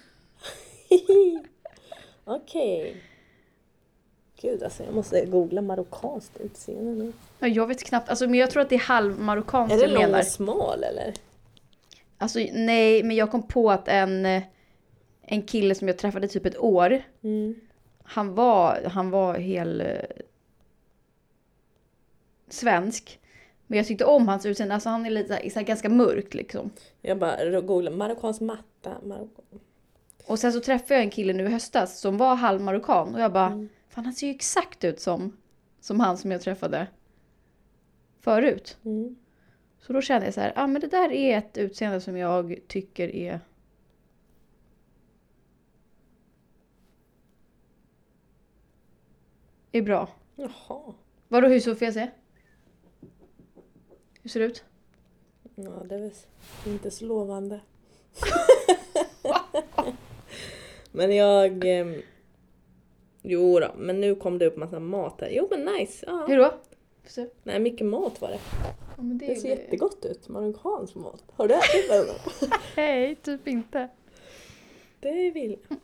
Okej. 2.25 2.97
Gud 4.41 4.63
alltså, 4.63 4.83
jag 4.83 4.95
måste 4.95 5.27
googla 5.27 5.63
marockanskt 5.63 6.37
utseende 6.41 7.05
nu. 7.05 7.13
Ja, 7.39 7.47
jag 7.49 7.67
vet 7.67 7.85
knappt, 7.85 8.09
alltså, 8.09 8.25
men 8.29 8.35
jag 8.35 8.51
tror 8.51 8.63
att 8.63 8.69
det 8.69 8.75
är 8.75 8.79
halvmarockanskt 8.81 9.75
Är 9.75 9.79
det 9.79 9.83
jag 9.85 9.93
lång 9.93 10.03
menar. 10.03 10.19
och 10.19 10.27
smal 10.27 10.85
eller? 10.85 11.15
Alltså 12.19 12.39
nej, 12.53 13.03
men 13.03 13.17
jag 13.17 13.31
kom 13.31 13.43
på 13.49 13.71
att 13.71 13.89
en, 13.89 14.27
en 15.23 15.43
kille 15.43 15.75
som 15.75 15.89
jag 15.89 15.99
träffade 15.99 16.29
typ 16.29 16.47
ett 16.47 16.59
år, 16.59 17.03
Mm. 17.23 17.55
han 18.05 18.35
var, 18.35 18.83
han 18.85 19.11
var 19.11 19.35
hel 19.35 19.81
eh, 19.81 19.87
svensk. 22.49 23.21
Men 23.67 23.77
jag 23.77 23.87
tyckte 23.87 24.05
om 24.05 24.29
hans 24.29 24.47
utseende, 24.47 24.75
alltså 24.75 24.89
han 24.89 25.07
är 25.07 25.11
lite 25.11 25.51
så 25.51 25.59
här, 25.59 25.67
ganska 25.67 25.89
mörk 25.89 26.35
liksom. 26.35 26.71
Jag 27.03 27.19
bara 27.19 27.61
googlar 27.61 27.93
marockansk 27.93 28.41
matta. 28.41 28.95
Marocko. 29.03 29.43
Och 30.27 30.39
sen 30.39 30.53
så 30.53 30.61
träffade 30.61 30.95
jag 30.95 31.03
en 31.03 31.11
kille 31.11 31.33
nu 31.33 31.45
i 31.45 31.49
höstas 31.49 32.01
som 32.01 32.17
var 32.19 32.35
halvmarockan 32.35 33.15
och 33.15 33.21
jag 33.21 33.33
bara, 33.33 33.47
Mm. 33.47 33.69
fan 33.89 34.05
han 34.05 34.15
ser 34.15 34.27
ju 34.27 34.35
exakt 34.35 34.85
ut 34.85 35.01
som, 35.01 35.37
som 35.81 36.01
han 36.01 36.19
som 36.19 36.31
jag 36.31 36.41
träffade 36.41 36.87
förut. 38.21 38.79
Mm. 38.85 39.17
Så 39.79 39.93
då 39.93 40.01
kände 40.01 40.27
jag 40.27 40.35
så 40.35 40.41
här, 40.41 40.53
ah, 40.57 40.67
men 40.67 40.81
det 40.81 40.87
där 40.89 41.13
är 41.13 41.39
ett 41.39 41.59
utseende 41.59 42.01
som 42.01 42.17
jag 42.17 42.57
tycker 42.69 43.09
är 43.15 43.41
är 49.73 49.83
bra. 49.83 50.09
Jaha. 50.37 50.95
Vadå 51.29 51.49
hur 51.49 51.61
så 51.61 51.75
får 51.75 51.85
jag 51.85 51.95
se? 51.95 52.11
Hur 54.27 54.31
ser 54.31 54.41
det 54.41 54.47
ut? 54.47 54.65
Ja, 55.55 55.71
det 55.89 55.95
är 55.95 55.99
väl 55.99 56.11
inte 56.67 56.91
så 56.91 57.05
lovande. 57.05 57.61
men 60.93 61.17
jag... 61.17 61.65
ehm, 61.65 62.03
Jo 63.23 63.61
då, 63.61 63.75
men 63.77 64.01
nu 64.01 64.15
kom 64.15 64.39
det 64.39 64.47
upp 64.47 64.57
massa 64.57 64.81
mat 64.81 65.21
här. 65.21 65.29
Jo 65.33 65.49
men 65.51 65.65
nice. 65.65 66.07
Ja. 66.07 66.25
Hur 66.29 66.37
då? 66.37 66.55
Se. 67.05 67.27
Nej, 67.43 67.61
mycket 67.61 67.87
mat 67.87 68.21
var 68.21 68.29
det. 68.29 68.39
Ja, 68.97 69.03
men 69.03 69.19
Det 69.19 69.37
ser 69.37 69.49
jättegott 69.49 70.05
ut. 70.05 70.29
Marockansk 70.29 70.95
mat. 70.95 71.25
Har 71.33 71.49
du 71.49 71.55
ätit 71.55 71.89
den? 71.89 72.07
Nej, 72.77 73.15
typ 73.15 73.49
inte. 73.49 73.89
Det 75.01 75.31
vill 75.31 75.57
jag. 75.69 75.79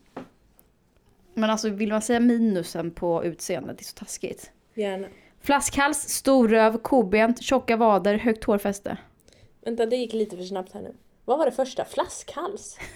Men 1.34 1.50
alltså 1.50 1.68
vill 1.68 1.88
man 1.88 2.02
säga 2.02 2.20
minusen 2.20 2.90
på 2.90 3.25
utseendet, 3.25 3.78
det 3.78 3.82
är 3.82 3.84
så 3.84 3.96
taskigt. 3.96 4.50
Gärna. 4.75 5.08
Flaskhals, 5.42 6.08
stor 6.08 6.49
röv, 6.49 6.78
kobent, 6.78 7.42
tjocka 7.42 7.76
vader, 7.76 8.18
högt 8.18 8.44
hårfäste. 8.44 8.96
Vänta, 9.61 9.87
det 9.87 9.96
gick 9.96 10.12
lite 10.12 10.37
för 10.37 10.44
snabbt 10.44 10.72
här 10.72 10.82
nu. 10.82 10.94
Vad 11.25 11.38
var 11.38 11.46
det 11.46 11.52
första? 11.52 11.84
Flaskhals? 11.84 12.78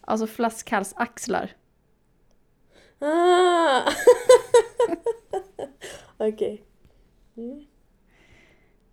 Alltså 0.00 0.26
flaskhalsaxlar. 0.26 1.52
Ah! 2.98 3.82
Okej. 6.16 6.62
Mm. 7.36 7.66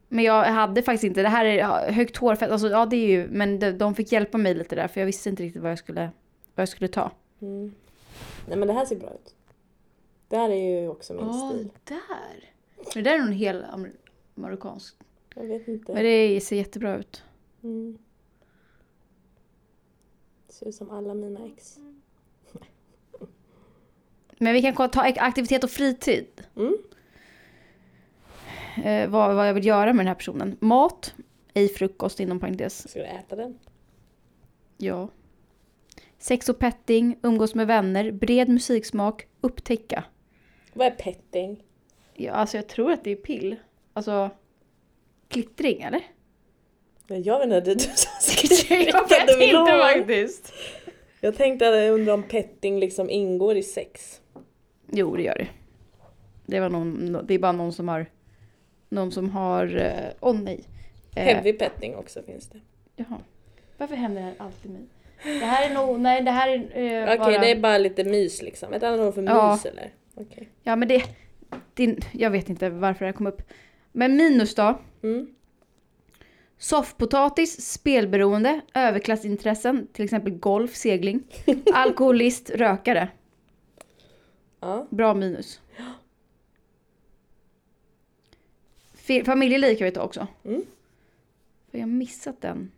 Men 0.08 0.24
jag 0.24 0.44
hade 0.44 0.84
faktiskt 0.84 1.03
inte, 1.03 1.22
det 1.22 1.29
här 1.29 1.46
är 1.46 1.91
högt 1.91 2.17
hårfäste, 2.17 2.53
alltså 2.53 2.67
ja 2.70 2.86
det 2.86 2.96
är 2.96 3.08
ju, 3.08 3.27
men 3.27 3.60
de, 3.60 3.72
de 3.72 3.96
fick 3.96 4.12
hjälpa 4.12 4.38
mig 4.38 4.53
lite 4.53 4.75
där 4.75 4.88
för 4.88 5.01
jag 5.01 5.05
visste 5.05 5.29
inte 5.29 5.44
riktigt 5.44 5.62
vad 5.62 5.72
jag 5.72 5.79
skulle, 5.79 6.01
vad 6.55 6.62
jag 6.62 6.70
skulle 6.70 6.88
ta. 6.88 7.12
Mm. 7.41 7.75
Nej 8.48 8.58
men 8.58 8.67
det 8.67 8.74
här 8.74 8.86
ser 8.86 8.96
bra 8.96 9.10
ut. 9.10 9.36
Det 10.27 10.38
här 10.38 10.50
är 10.50 10.82
ju 10.82 10.88
också 10.89 11.13
min 11.13 11.34
stil. 11.34 11.70
där! 11.84 12.55
Det 12.94 13.01
där 13.01 13.13
är 13.13 13.20
nog 13.20 13.27
en 13.27 13.34
hel 13.34 13.63
amer- 13.63 13.96
marockansk. 14.36 14.96
Jag 15.36 15.44
vet 15.44 15.68
inte. 15.68 15.94
Men 15.94 16.04
det 16.04 16.42
ser 16.44 16.56
jättebra 16.56 16.98
ut. 16.98 17.24
Mm. 17.63 17.98
Ser 20.50 20.68
ut 20.68 20.75
som 20.75 20.89
alla 20.89 21.13
mina 21.13 21.46
ex. 21.46 21.80
Men 24.38 24.54
vi 24.54 24.62
kan 24.62 24.89
ta 24.89 25.01
aktivitet 25.01 25.63
och 25.63 25.70
fritid. 25.70 26.27
Mm. 26.56 26.77
Eh, 28.84 29.10
vad, 29.10 29.36
vad 29.36 29.48
jag 29.50 29.54
vill 29.54 29.65
göra 29.65 29.86
med 29.94 29.98
den 30.06 30.08
här 30.08 30.15
personen. 30.15 30.58
Mat, 30.60 31.15
ej 31.54 31.68
frukost 31.70 32.20
inom 32.20 32.39
parentes. 32.39 32.89
Ska 32.89 33.00
du 33.00 33.06
äta 33.06 33.36
den? 33.36 33.60
Ja. 34.77 35.10
Sex 36.18 36.50
och 36.50 36.60
petting, 36.60 37.20
umgås 37.24 37.56
med 37.56 37.68
vänner, 37.68 38.12
bred 38.12 38.50
musiksmak, 38.50 39.27
upptäcka. 39.42 40.04
Vad 40.74 40.88
är 40.88 40.92
petting? 40.92 41.63
Ja, 42.18 42.32
alltså 42.32 42.58
jag 42.58 42.68
tror 42.68 42.92
att 42.92 43.04
det 43.04 43.12
är 43.12 43.16
pill. 43.16 43.56
Alltså, 43.94 44.30
klittring 45.28 45.82
eller? 45.82 46.02
Men 47.08 47.24
Jag 47.24 47.40
vet 47.40 47.46
inte, 47.46 47.62
det 47.66 47.72
är 47.72 47.76
du 47.76 47.80
som 47.82 48.12
jag 48.14 48.24
skriver 48.58 49.38
vet 49.38 49.42
inte 49.42 49.72
faktiskt. 50.08 50.54
Jag 51.22 51.36
tänkte 51.36 51.70
att 51.70 51.76
jag 51.76 51.94
undrar 51.94 52.14
om 52.14 52.24
petting 52.24 52.80
liksom 52.80 53.10
ingår 53.10 53.56
i 53.58 53.64
sex. 53.64 54.22
Jo, 54.92 55.16
det 55.16 55.24
gör 55.24 55.36
det. 55.38 55.48
Det, 56.46 56.60
var 56.60 56.70
någon, 56.70 57.20
det 57.28 57.34
är 57.34 57.40
bara 57.40 57.52
någon 57.52 57.74
som 57.74 57.88
har... 57.88 58.06
Någon 58.90 59.12
som 59.12 59.30
har... 59.30 59.76
eh, 59.78 60.14
Åh 60.20 60.36
nej. 60.36 60.60
Eh, 61.16 61.24
Heavy 61.24 61.54
petting 61.54 61.96
också 61.96 62.22
finns 62.24 62.48
det. 62.50 62.60
Jaha. 62.96 63.18
Varför 63.78 63.96
händer 63.96 64.22
det 64.22 64.28
här 64.28 64.36
alltid 64.38 64.72
mig? 64.72 64.82
Det 65.24 65.46
här 65.46 65.70
är 65.70 65.74
nog... 65.74 66.00
Nej, 66.00 66.22
det 66.22 66.32
här 66.32 66.50
är 66.50 66.58
eh, 66.58 67.04
Okej, 67.04 67.18
bara... 67.18 67.38
det 67.40 67.52
är 67.52 67.60
bara 67.60 67.78
lite 67.78 68.04
mys 68.04 68.42
liksom. 68.42 68.74
Ett 68.74 68.84
annat 68.84 69.00
ord 69.00 69.14
för 69.14 69.24
Ja. 69.24 69.52
mys 69.52 69.66
eller? 69.66 69.94
Okej. 70.16 70.50
Ja, 70.64 70.76
men 70.76 70.88
det... 70.88 71.04
det... 71.75 71.98
Jag 72.12 72.32
vet 72.32 72.50
inte 72.50 72.70
varför 72.70 73.05
det 73.05 73.13
kom 73.13 73.27
upp. 73.27 73.41
Men 73.91 74.15
minus 74.15 74.55
då? 74.55 74.79
Mm. 75.03 75.36
Soffpotatis, 76.58 77.72
spelberoende, 77.72 78.62
överklassintressen, 78.74 79.88
till 79.94 80.05
exempel 80.05 80.34
golf, 80.34 80.75
segling, 80.75 81.24
alkoholist, 81.74 82.50
rökare. 82.50 83.10
Ja. 84.60 84.88
Bra 84.89 85.13
minus. 85.13 85.62
Familjeliv 89.25 89.77
kan 89.77 89.86
vi 89.86 89.91
ta 89.91 90.01
också. 90.01 90.27
Mm. 90.44 90.62
För 91.72 91.77
jag 91.77 91.86
har 91.86 91.91
missat 91.91 92.41
den. 92.41 92.72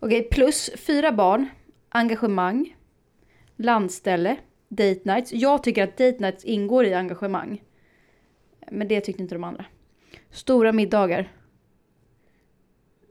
Okej, 0.00 0.28
plus 0.30 0.70
fyra 0.76 1.12
barn, 1.12 1.48
engagemang, 1.88 2.76
landställe, 3.56 4.36
date 4.76 5.00
nights. 5.04 5.32
Jag 5.32 5.62
tycker 5.62 5.84
att 5.84 5.96
date 5.96 6.18
nights 6.18 6.44
ingår 6.44 6.84
i 6.84 6.94
engagemang. 6.94 7.62
Men 8.70 8.88
det 8.88 9.00
tyckte 9.00 9.22
inte 9.22 9.34
de 9.34 9.44
andra. 9.44 9.64
Stora 10.30 10.72
middagar. 10.72 11.32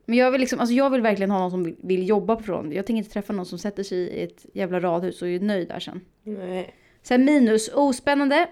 Men 0.06 0.18
jag 0.18 0.32
vill, 0.32 0.42
liksom, 0.42 0.60
alltså 0.60 0.74
jag 0.74 0.90
vill 0.90 1.02
verkligen 1.02 1.32
ha 1.32 1.40
någon 1.40 1.52
som 1.52 1.64
vill, 1.64 1.76
vill 1.80 2.08
jobba 2.08 2.36
på 2.36 2.44
från. 2.44 2.72
Jag 2.72 2.86
tänker 2.86 2.98
inte 2.98 3.12
träffa 3.12 3.34
någon 3.34 3.46
som 3.46 3.60
sätter 3.60 3.84
sig 3.84 3.98
i 3.98 4.24
ett 4.24 4.46
jävla 4.54 4.80
radhus 4.80 5.22
och 5.22 5.28
är 5.28 5.40
nöjd 5.40 5.68
där 5.68 5.80
sen. 5.80 6.02
Nej. 6.24 6.76
Sen 7.02 7.26
minus, 7.26 7.70
ospännande, 7.74 8.50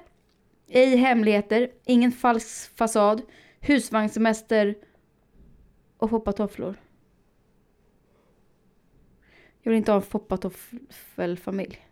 ej 0.68 0.96
hemligheter, 0.96 1.72
ingen 1.86 2.12
falsk 2.12 2.78
fasad, 2.78 3.22
husvagnssemester 3.60 4.76
och 5.98 6.10
foppatofflor. 6.10 6.76
Jag 9.62 9.72
vill 9.72 9.78
inte 9.78 9.92
ha 9.92 9.96
en 9.96 10.02
foppatoffelfamilj. 10.02 11.89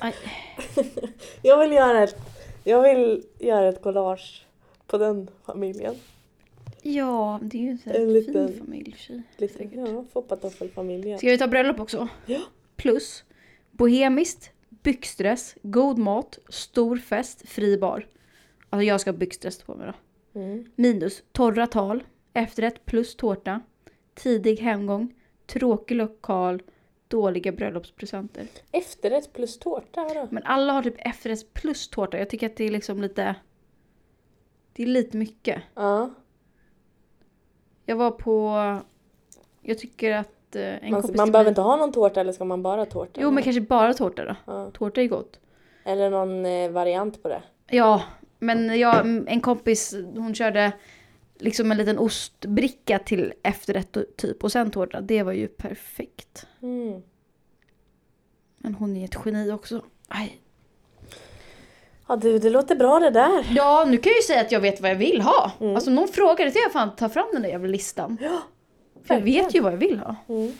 Jag 1.42 1.58
vill 1.58 1.72
göra 1.72 2.02
ett, 2.02 2.16
jag 2.64 2.82
vill 2.82 3.24
göra 3.38 3.68
ett 3.68 3.82
collage 3.82 4.46
på 4.86 4.98
den 4.98 5.30
familjen. 5.46 5.94
Ja, 6.82 7.38
det 7.42 7.58
är 7.58 7.62
ju 7.62 7.68
en 7.70 7.78
sån 7.78 7.92
En 7.92 8.12
liten- 8.12 8.48
fin 8.48 8.58
familj 8.58 8.88
i 8.88 8.92
och 8.92 8.96
för 8.96 9.02
sig. 9.02 9.22
Lite, 9.36 9.54
Säkert. 9.58 9.72
ja, 9.88 10.04
foppatoffelfamiljen. 10.12 11.18
Ska 11.18 11.26
vi 11.30 11.38
ta 11.38 11.46
bröllop 11.48 11.80
också? 11.80 12.08
Ja. 12.26 12.40
Plus, 12.76 13.24
bohemiskt, 13.70 14.50
byxdress, 14.68 15.54
god 15.62 15.98
mat, 15.98 16.38
stor 16.48 16.96
fest, 16.96 17.48
fri 17.48 17.78
bar. 17.78 18.06
Alltså 18.70 18.84
jag 18.84 19.00
ska 19.00 19.10
ha 19.10 19.18
byxdress 19.18 19.62
på 19.62 19.74
mig 19.74 19.86
då. 19.86 20.40
Mm. 20.40 20.64
Minus 20.76 21.22
torra 21.32 21.66
tal, 21.66 22.02
efterrätt 22.32 22.84
plus 22.84 23.16
tårta, 23.16 23.60
tidig 24.14 24.60
hemgång, 24.60 25.14
tråkig 25.46 25.94
lokal, 25.96 26.62
dåliga 27.10 27.52
bröllopspresenter. 27.52 28.46
Efterrätt 28.72 29.32
plus 29.32 29.58
tårta, 29.58 30.04
vadå? 30.04 30.28
Men 30.30 30.42
alla 30.42 30.72
har 30.72 30.82
typ 30.82 30.94
efterrätt 30.98 31.52
plus 31.54 31.88
tårta. 31.88 32.18
Jag 32.18 32.30
tycker 32.30 32.46
att 32.46 32.56
det 32.56 32.64
är 32.64 32.70
liksom 32.70 33.02
lite... 33.02 33.34
Det 34.72 34.82
är 34.82 34.86
lite 34.86 35.16
mycket. 35.16 35.62
Ja. 35.74 36.10
Jag 37.86 37.96
var 37.96 38.10
på... 38.10 38.56
Jag 39.62 39.78
tycker 39.78 40.12
att 40.16 40.56
eh, 40.56 40.62
en 40.84 40.90
Man, 40.90 41.02
kompis 41.02 41.16
man 41.18 41.32
behöver 41.32 41.44
mig- 41.44 41.50
inte 41.50 41.60
ha 41.60 41.76
någon 41.76 41.92
tårta 41.92 42.20
eller 42.20 42.32
ska 42.32 42.44
man 42.44 42.62
bara 42.62 42.80
ha 42.80 42.86
tårta? 42.86 43.20
Jo 43.22 43.30
men 43.30 43.42
kanske 43.42 43.60
bara 43.60 43.94
tårta 43.94 44.24
då. 44.24 44.36
ja. 44.46 44.70
Tårta 44.70 45.02
är 45.02 45.06
gott. 45.08 45.40
Eller 45.84 46.10
någon 46.10 46.46
eh, 46.46 46.70
variant 46.70 47.22
på 47.22 47.28
det. 47.28 47.42
Ja, 47.66 48.02
men 48.38 48.78
jag, 48.78 49.06
en 49.06 49.40
kompis 49.40 49.94
hon 50.16 50.34
körde 50.34 50.72
liksom 51.40 51.70
en 51.72 51.78
liten 51.78 51.98
ostbricka 51.98 52.98
till 52.98 53.32
efterrätt 53.42 53.96
typ 54.16 54.44
och 54.44 54.52
sen 54.52 54.70
tårta. 54.70 55.00
Det 55.00 55.22
var 55.22 55.32
ju 55.32 55.48
perfekt. 55.48 56.46
Mm. 56.62 57.02
Men 58.58 58.74
hon 58.74 58.96
är 58.96 59.04
ett 59.04 59.16
geni 59.24 59.52
också. 59.52 59.84
Aj. 60.08 60.40
Ja 62.08 62.16
du, 62.16 62.38
det 62.38 62.50
låter 62.50 62.74
bra 62.74 62.98
det 62.98 63.10
där. 63.10 63.46
Ja, 63.50 63.84
nu 63.88 63.96
kan 63.96 64.10
jag 64.10 64.16
ju 64.16 64.22
säga 64.22 64.40
att 64.40 64.52
jag 64.52 64.60
vet 64.60 64.80
vad 64.80 64.90
jag 64.90 64.96
vill 64.96 65.20
ha. 65.20 65.52
Mm. 65.60 65.74
Alltså 65.74 65.90
någon 65.90 66.08
frågar 66.08 66.44
det, 66.44 66.50
så 66.50 66.58
jag 66.58 66.72
fan 66.72 66.96
ta 66.96 67.08
fram 67.08 67.26
den 67.32 67.42
där 67.42 67.48
jävla 67.48 67.68
listan. 67.68 68.18
Ja, 68.20 68.42
För 69.04 69.14
jag 69.14 69.20
vet 69.20 69.54
ju 69.54 69.60
vad 69.60 69.72
jag 69.72 69.78
vill 69.78 69.98
ha. 69.98 70.16
Mm. 70.28 70.52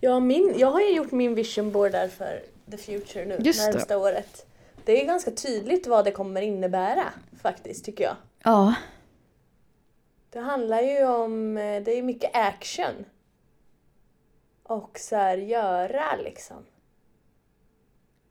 Ja, 0.00 0.20
min, 0.20 0.54
jag 0.56 0.70
har 0.70 0.80
ju 0.80 0.94
gjort 0.96 1.10
min 1.12 1.34
vision 1.34 1.72
board 1.72 1.92
där 1.92 2.08
för 2.08 2.42
the 2.70 2.76
future 2.76 3.24
nu, 3.24 3.36
Just 3.40 3.66
det. 3.66 3.72
närmsta 3.72 3.98
året. 3.98 4.46
Det 4.84 5.02
är 5.02 5.06
ganska 5.06 5.30
tydligt 5.30 5.86
vad 5.86 6.04
det 6.04 6.10
kommer 6.10 6.42
innebära 6.42 7.04
faktiskt, 7.42 7.84
tycker 7.84 8.04
jag. 8.04 8.14
Ja. 8.42 8.74
Det 10.36 10.42
handlar 10.42 10.80
ju 10.80 11.06
om, 11.06 11.56
eh, 11.56 11.82
det 11.82 11.98
är 11.98 12.02
mycket 12.02 12.30
action. 12.34 13.04
Och 14.62 14.98
så 14.98 15.16
här, 15.16 15.38
göra 15.38 16.16
liksom. 16.16 16.64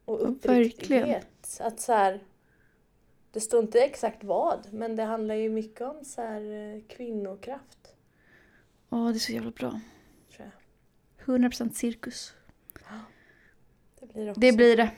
Och 0.05 0.21
Ja, 0.21 0.25
uppriktighet. 0.25 1.59
Att 1.59 1.79
så 1.79 1.93
här, 1.93 2.23
det 3.31 3.39
står 3.39 3.63
inte 3.63 3.79
exakt 3.79 4.23
vad, 4.23 4.73
men 4.73 4.95
det 4.95 5.03
handlar 5.03 5.35
ju 5.35 5.49
mycket 5.49 5.81
om 5.81 6.05
så 6.05 6.21
här, 6.21 6.41
eh, 6.41 6.81
kvinnokraft. 6.87 7.95
Åh, 8.89 9.07
det 9.09 9.17
är 9.17 9.19
så 9.19 9.31
jävla 9.31 9.51
bra. 9.51 9.79
Tror 10.35 10.51
jag. 11.17 11.25
100% 11.25 11.75
cirkus. 11.75 12.33
Det 13.99 14.13
blir 14.13 14.29
också. 14.29 14.39
Det 14.39 14.51
blir 14.51 14.77
det. 14.77 14.91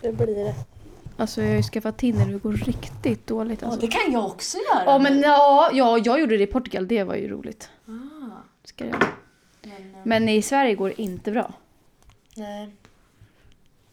det 0.00 0.12
blir 0.12 0.34
det. 0.34 0.54
Alltså 1.16 1.42
jag 1.42 1.48
har 1.48 1.56
ju 1.56 1.62
skaffat 1.62 1.98
Tinder, 1.98 2.26
det 2.26 2.38
går 2.38 2.52
riktigt 2.52 3.26
dåligt 3.26 3.62
alltså. 3.62 3.86
kan 3.88 4.12
jag 4.12 4.26
också 4.26 4.58
göra. 4.58 4.84
Ja 4.84 4.98
men 4.98 5.20
ja, 5.20 5.70
ja, 5.72 5.98
jag 6.04 6.20
gjorde 6.20 6.36
det 6.36 6.42
i 6.42 6.46
Portugal, 6.46 6.88
det 6.88 7.04
var 7.04 7.14
ju 7.14 7.28
roligt. 7.28 7.70
Ah, 7.86 8.36
Ska 8.64 8.86
jag. 8.86 9.04
men, 9.62 9.92
Men 10.04 10.28
i 10.28 10.42
Sverige 10.42 10.74
går 10.74 10.88
det 10.88 11.02
inte 11.02 11.30
bra. 11.32 11.54
nej. 12.36 12.70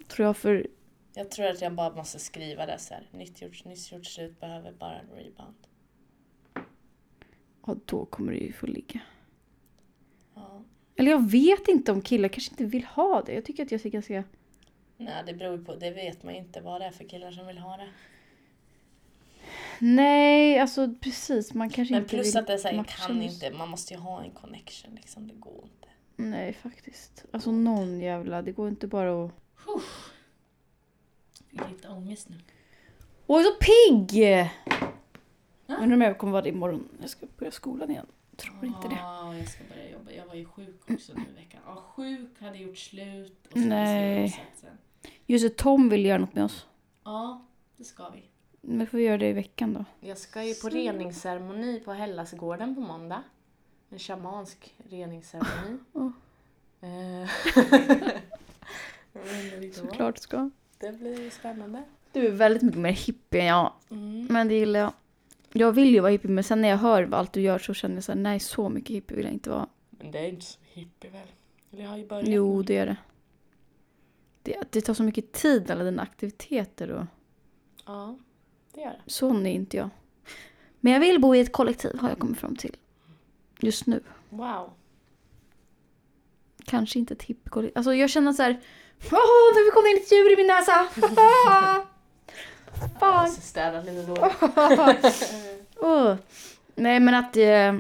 Tror 0.08 0.26
jag 0.26 0.38
för... 0.38 0.68
Jag 1.14 1.32
tror 1.32 1.46
att 1.46 1.62
jag 1.62 1.74
bara 1.74 1.96
måste 1.96 2.20
skriva 2.20 2.66
det 2.66 2.80
så 2.80 2.94
här. 2.94 3.10
Nytt 3.12 3.42
gjort, 3.42 3.66
nyss 3.66 3.92
gjort 3.92 4.06
slut, 4.06 4.40
behöver 4.40 4.72
bara 4.72 4.94
en 5.00 5.10
rebound. 5.10 5.56
Ja, 7.66 7.76
då 7.86 8.06
kommer 8.06 8.32
det 8.32 8.38
ju 8.40 8.54
få 8.54 8.68
ligga. 8.68 9.00
Ja. 10.36 10.62
Eller 10.96 11.12
jag 11.12 11.30
vet 11.30 11.68
inte 11.68 11.92
om 11.92 12.02
killar 12.02 12.30
kanske 12.30 12.52
inte 12.52 12.66
vill 12.66 12.86
ha 12.86 13.22
det. 13.22 13.34
Jag 13.34 13.46
tycker 13.46 13.64
att 13.64 13.72
jag 13.72 13.82
ser 13.82 13.90
ganska... 13.90 14.24
Nej, 15.06 15.24
det 15.26 15.34
beror 15.34 15.58
på. 15.58 15.76
Det 15.76 15.92
vet 15.92 16.24
man 16.24 16.34
ju 16.34 16.40
inte 16.40 16.62
vad 16.62 16.82
det 16.82 16.86
är 16.86 16.92
för 16.92 17.04
killar 17.04 17.32
som 17.32 17.48
vill 17.48 17.58
ha 17.58 17.78
det. 17.78 17.90
Nej, 19.80 20.60
alltså 20.60 20.94
precis. 21.02 21.54
Man 21.54 21.70
kanske 21.70 21.94
Men 21.94 22.04
inte 22.04 22.16
plus 22.16 22.28
vill 22.28 22.38
att 22.38 22.48
det 22.48 22.54
är 22.54 22.58
så 22.58 22.68
här, 22.68 22.76
matcha 22.76 23.08
kan 23.08 23.22
inte. 23.22 23.52
Man 23.52 23.70
måste 23.70 23.94
ju 23.94 24.00
ha 24.00 24.24
en 24.24 24.32
connection 24.32 24.96
liksom. 24.96 25.28
Det 25.28 25.34
går 25.34 25.64
inte. 25.64 25.88
Nej, 26.16 26.54
faktiskt. 26.54 27.26
Alltså 27.32 27.52
någon 27.52 28.00
jävla... 28.00 28.42
Det 28.42 28.52
går 28.52 28.70
inte 28.70 28.88
bara 28.88 29.26
att... 29.26 29.32
Fick 31.50 31.70
lite 31.70 31.88
ångest 31.88 32.30
nu. 32.30 32.36
Åh, 33.28 33.44
så 33.44 33.52
pigg! 33.52 34.24
Undrar 35.68 35.94
om 35.94 36.02
jag 36.02 36.18
kommer 36.18 36.32
vara 36.32 36.42
det 36.42 36.50
imorgon 36.50 36.88
när 36.94 37.02
jag 37.02 37.10
ska 37.10 37.26
börja 37.38 37.52
skolan 37.52 37.92
igen. 37.92 38.06
Tror 38.36 38.66
inte 38.66 38.88
det. 38.88 38.96
Ja, 38.96 39.36
jag 39.36 39.48
ska 39.48 39.64
börja 39.64 39.92
jobba. 39.92 40.12
Jag 40.12 40.26
var 40.26 40.36
ju 40.36 40.46
sjuk 40.46 40.82
också 40.90 41.14
nu 41.14 41.22
i 41.22 41.42
veckan. 41.42 41.62
Ja, 41.66 41.76
sjuk, 41.96 42.30
hade 42.40 42.58
gjort 42.58 42.78
slut. 42.78 43.48
Och 43.48 43.52
så 43.52 43.60
Nej. 43.60 44.44
sen. 44.56 44.70
Just 45.26 45.46
det, 45.46 45.58
Tom 45.58 45.90
vill 45.90 46.06
göra 46.06 46.18
något 46.18 46.36
med 46.36 46.44
oss. 46.44 46.66
Ja, 47.04 47.46
det 47.78 47.84
ska 47.84 48.10
vi. 48.10 48.24
Men 48.62 48.88
får 48.88 48.98
vi 48.98 49.04
göra 49.04 49.18
det 49.18 49.30
i 49.30 49.34
veckan 49.34 49.74
då? 49.74 49.86
Jag 50.08 50.18
ska 50.18 50.44
ju 50.44 50.54
på 50.54 50.70
reningsceremoni 50.70 51.82
på 51.86 51.94
Hellasgården 51.94 52.76
på 52.76 52.82
måndag. 52.82 53.24
En 53.90 54.00
shamansk 54.00 54.76
reningsceremoni. 54.90 55.78
Vad. 55.92 56.12
Såklart 59.74 60.18
ska. 60.18 60.50
Det 60.80 60.92
blir 60.92 61.30
spännande. 61.30 61.84
Du 62.12 62.28
är 62.28 62.32
väldigt 62.32 62.62
mycket 62.62 62.80
mer 62.80 62.92
hippie 62.92 63.42
än 63.42 63.48
jag. 63.48 63.74
Mm. 63.90 64.28
Men 64.30 64.48
det 64.48 64.54
gillar 64.54 64.80
jag. 64.80 64.94
Jag 65.54 65.72
vill 65.72 65.90
ju 65.90 66.00
vara 66.00 66.12
hippie 66.12 66.32
men 66.32 66.44
sen 66.44 66.62
när 66.62 66.70
jag 66.70 66.78
hör 66.78 67.10
allt 67.12 67.34
du 67.34 67.42
gör 67.42 67.60
så 67.60 67.74
känner 67.74 67.96
jag 67.96 68.04
så 68.04 68.12
här, 68.12 68.20
nej 68.20 68.40
så 68.40 68.70
mycket 68.70 68.96
hippie 68.96 69.18
vill 69.18 69.26
jag 69.26 69.34
inte 69.34 69.50
vara. 69.50 69.68
Men 69.90 70.12
det 70.12 70.20
är 70.20 70.30
inte 70.30 70.46
så 70.46 70.60
hippie 70.64 71.10
väl? 71.10 71.28
Eller 71.72 71.84
jag 71.84 71.90
har 71.90 71.98
ju 71.98 72.08
börjat. 72.08 72.28
Jo, 72.28 72.62
det 72.62 72.78
är 72.78 72.86
det. 72.86 72.98
Det. 74.43 74.58
Det 74.69 74.82
tar 74.82 74.93
så 74.93 75.04
mycket 75.04 75.32
tid 75.32 75.71
alla 75.71 75.84
dina 75.84 76.01
aktiviteter 76.01 76.91
och 76.91 77.06
Ja, 77.86 78.17
det 78.73 78.82
gör 78.82 78.89
det. 78.89 79.12
sån 79.12 79.45
är 79.45 79.51
inte 79.51 79.77
jag. 79.77 79.89
Men 80.80 80.93
jag 80.93 80.99
vill 80.99 81.21
bo 81.21 81.36
i 81.36 81.39
ett 81.39 81.51
kollektiv 81.51 81.97
har 81.99 82.10
jag 82.10 82.19
kommit 82.19 82.39
fram 82.39 82.56
till. 82.56 82.75
Just 83.60 83.86
nu. 83.86 84.04
Wow. 84.30 84.69
Kanske 86.65 86.99
inte 86.99 87.13
ett 87.13 87.23
hippiekollektiv. 87.23 87.77
Alltså 87.77 87.93
jag 87.93 88.10
känner 88.10 88.34
så 88.34 88.43
här. 88.43 88.60
Åh, 89.12 89.56
nu 89.56 89.71
kom 89.73 89.84
det 89.84 89.89
in 89.89 89.97
ett 89.97 90.12
djur 90.12 90.34
i 90.34 90.36
min 90.38 90.47
näsa! 90.47 90.88
Jag 92.82 92.99
Fan. 92.99 93.23
måste 93.23 93.41
städa 93.41 93.82
lite 93.82 94.04
då. 94.04 94.32
Åh. 95.88 96.15
Nej 96.75 96.99
men 96.99 97.13
att 97.15 97.38
eh, 97.38 97.73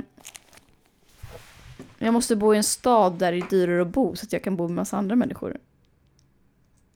jag 1.97 2.13
måste 2.13 2.35
bo 2.35 2.53
i 2.53 2.57
en 2.57 2.63
stad 2.63 3.13
där 3.13 3.31
det 3.31 3.37
är 3.37 3.49
dyrare 3.49 3.81
att 3.81 3.87
bo 3.87 4.15
så 4.15 4.25
att 4.25 4.33
jag 4.33 4.43
kan 4.43 4.55
bo 4.55 4.67
med 4.67 4.75
massa 4.75 4.97
andra 4.97 5.15
människor. 5.15 5.57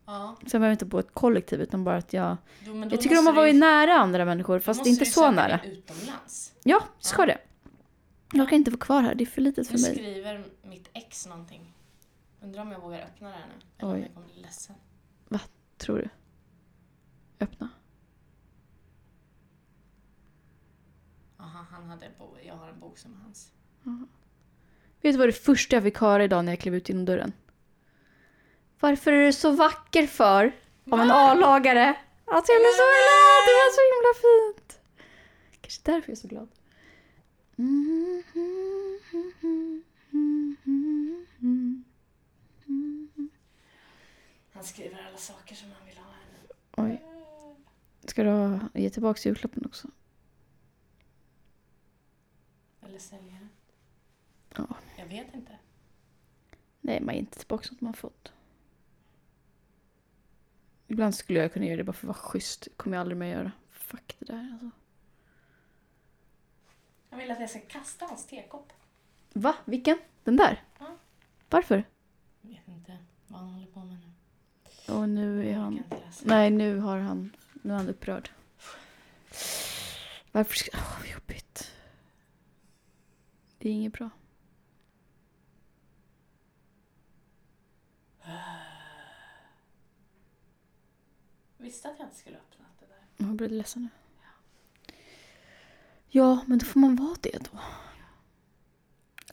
Ja. 0.06 0.36
Behöver 0.42 0.66
jag 0.68 0.74
inte 0.74 0.86
bo 0.86 0.98
i 0.98 1.00
ett 1.00 1.14
kollektiv 1.14 1.62
utan 1.62 1.84
bara 1.84 1.98
att 1.98 2.14
jag... 2.14 2.38
Då 2.66 2.76
Jag 2.92 3.02
tycker 3.02 3.20
om 3.20 3.28
att 3.28 3.36
vara 3.36 3.52
nära 3.52 3.94
andra 3.94 4.26
människor 4.26 4.60
fast 4.60 4.86
inte 4.86 5.06
så 5.06 5.32
nära. 5.32 5.60
utomlands. 5.64 6.54
Ja, 6.64 6.84
ska 7.00 7.22
Ja. 7.22 7.26
det. 7.26 7.38
Jag 8.34 8.50
kan 8.50 8.56
inte 8.58 8.72
vara 8.72 8.80
kvar 8.82 9.02
här, 9.02 9.16
det 9.16 9.24
är 9.24 9.26
för 9.26 9.42
litet 9.42 9.72
Nu 9.72 9.78
för 9.78 9.88
mig. 9.88 9.96
skriver 9.96 10.44
mitt 10.64 10.90
ex 10.94 11.28
någonting. 11.28 11.74
Undrar 12.42 12.62
om 12.62 12.72
jag 12.72 12.80
vågar 12.80 13.00
öppna 13.02 13.28
det 13.30 13.36
här 13.36 13.46
nu. 13.48 13.54
Eller 13.78 13.90
om 13.90 13.96
Oj. 13.96 14.02
jag 14.02 14.14
kommer 14.14 14.28
bli 14.28 14.42
ledsen. 14.42 14.76
Tror 15.78 15.98
du? 15.98 16.10
Öppna. 17.46 17.70
Aha, 21.40 21.66
han 21.72 21.90
hade. 21.90 22.06
Jag 22.46 22.56
har 22.56 22.70
en 22.70 22.80
bok 22.80 22.98
som 22.98 23.12
är 23.14 23.18
hans. 23.18 23.52
Vet 25.02 25.14
du 25.14 25.18
vad 25.18 25.28
det 25.28 25.34
första 25.34 25.76
jag 25.76 25.84
fick 25.84 25.98
höra 25.98 26.24
idag 26.24 26.46
när 26.46 26.52
jag 26.52 26.60
klev 26.60 26.76
ut 26.76 26.90
genom 26.90 27.06
dörren? 27.06 27.32
Varför 28.86 29.12
är 29.12 29.26
du 29.26 29.34
så 29.34 29.52
vacker 29.52 30.08
för? 30.08 30.52
Av 30.92 31.00
en 31.00 31.12
A-lagare. 31.12 31.98
Alltså 32.26 32.52
jag 32.52 32.62
blev 32.62 32.72
så 32.72 32.84
glad, 32.84 33.42
det 33.48 33.54
var 33.62 33.72
så 33.76 33.82
himla 33.92 34.14
fint. 34.26 34.80
Kanske 35.62 35.82
därför 35.84 36.10
jag 36.10 36.18
är 36.18 36.22
så 36.22 36.28
glad. 36.28 36.50
Han 44.54 44.64
skriver 44.64 45.06
alla 45.08 45.18
saker 45.18 45.56
som 45.56 45.72
han 45.72 45.88
vill 45.88 45.98
ha. 45.98 46.14
Oj. 46.78 47.04
Ska 48.06 48.24
du 48.24 48.30
ha, 48.30 48.60
ge 48.74 48.90
tillbaka 48.90 49.30
julklappen 49.30 49.66
också? 49.66 49.88
Eller 52.82 53.00
sälja. 53.00 53.48
Ja. 54.56 54.68
Jag 54.98 55.06
vet 55.06 55.34
inte. 55.34 55.58
Nej, 56.82 57.02
man 57.02 57.16
ger 57.16 57.22
inte 57.22 57.38
tillbaka 57.38 57.64
sånt 57.64 57.82
man 57.82 57.94
fått. 57.94 58.35
Ibland 60.96 61.16
skulle 61.16 61.40
jag 61.40 61.54
kunna 61.54 61.66
göra 61.66 61.78
det 61.78 61.84
bara 61.84 61.94
för 61.94 62.08
att 62.08 62.18
vara 62.18 62.28
schysst. 62.28 62.68
Kommer 62.78 62.98
jag 62.98 63.02
aldrig 63.02 63.18
mer 63.18 63.28
göra. 63.28 63.52
Fuck 63.70 64.16
det 64.20 64.26
där 64.26 64.50
alltså. 64.52 64.70
Han 67.10 67.20
vill 67.20 67.32
att 67.32 67.40
jag 67.40 67.50
ska 67.50 67.60
kasta 67.60 68.06
hans 68.06 68.28
tekopp. 68.28 68.74
Va? 69.34 69.56
Vilken? 69.66 69.98
Den 70.24 70.36
där? 70.36 70.64
Ja. 70.80 70.98
Varför? 71.50 71.84
Jag 72.42 72.50
vet 72.50 72.68
inte 72.68 72.98
vad 73.28 73.40
han 73.40 73.50
håller 73.50 73.68
på 73.68 73.80
med 73.80 73.98
nu. 74.88 74.94
Och 74.94 75.10
nu 75.10 75.48
är 75.48 75.52
Jag 75.52 75.60
han... 75.60 75.84
Nej, 76.24 76.50
nu 76.50 76.80
har 76.80 76.98
han... 76.98 77.32
Nu 77.62 77.74
är 77.74 77.78
han 77.78 77.90
upprörd. 77.90 78.30
Varför 80.32 80.56
ska... 80.56 80.72
Åh, 80.74 81.00
vad 81.00 81.10
jobbigt. 81.10 81.72
Det 83.58 83.70
är 83.70 83.74
inget 83.74 83.94
bra. 83.94 84.10
Visste 91.66 91.90
att 91.90 91.96
jag 92.00 92.08
inte 92.08 92.18
skulle 92.18 92.36
öppna 92.36 92.66
det 92.80 92.86
där. 92.86 93.28
Jag 93.28 93.36
blir 93.36 93.50
ledsen 93.50 93.82
nu. 93.82 93.90
Ja, 96.10 96.40
men 96.46 96.58
då 96.58 96.66
får 96.66 96.80
man 96.80 96.96
vara 96.96 97.16
det 97.22 97.38
då. 97.52 97.60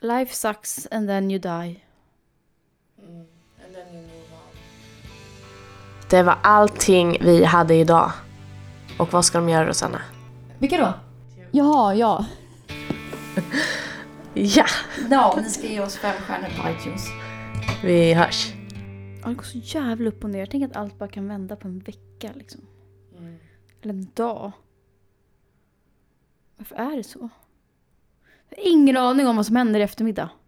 Life 0.06 0.34
sucks 0.34 0.88
and 0.90 1.08
then 1.08 1.30
you 1.30 1.40
die. 1.40 1.48
Mm. 1.48 3.26
And 3.64 3.74
then 3.74 3.94
you 3.94 4.02
move 4.02 4.32
on. 4.32 4.56
Det 6.10 6.22
var 6.22 6.38
allting 6.42 7.16
vi 7.20 7.44
hade 7.44 7.74
idag. 7.74 8.12
Och 8.98 9.12
vad 9.12 9.24
ska 9.24 9.38
de 9.38 9.48
göra 9.48 9.68
Rosanna? 9.68 10.02
Vilka 10.58 10.76
då? 10.76 10.94
Jaha, 11.50 11.94
ja. 11.94 12.26
Ja! 14.34 14.66
Ja, 15.10 15.38
ni 15.42 15.50
ska 15.50 15.66
ge 15.66 15.80
oss 15.80 15.96
fem 15.96 16.16
stjärnor 16.20 16.62
på 16.62 16.70
iTunes. 16.70 17.06
Vi 17.84 18.14
hörs. 18.14 18.61
Ja, 19.22 19.28
det 19.28 19.34
går 19.34 19.42
så 19.42 19.58
jävla 19.58 20.08
upp 20.08 20.24
och 20.24 20.30
ner. 20.30 20.46
Tänk 20.46 20.64
att 20.64 20.76
allt 20.76 20.98
bara 20.98 21.08
kan 21.08 21.28
vända 21.28 21.56
på 21.56 21.68
en 21.68 21.78
vecka 21.78 22.30
liksom. 22.34 22.60
Eller 23.82 23.94
en 23.94 24.06
dag. 24.14 24.52
Varför 26.56 26.74
är 26.76 26.96
det 26.96 27.04
så? 27.04 27.28
Jag 28.48 28.56
har 28.58 28.70
ingen 28.72 28.96
aning 28.96 29.26
om 29.26 29.36
vad 29.36 29.46
som 29.46 29.56
händer 29.56 29.80
i 29.80 29.82
eftermiddag. 29.82 30.30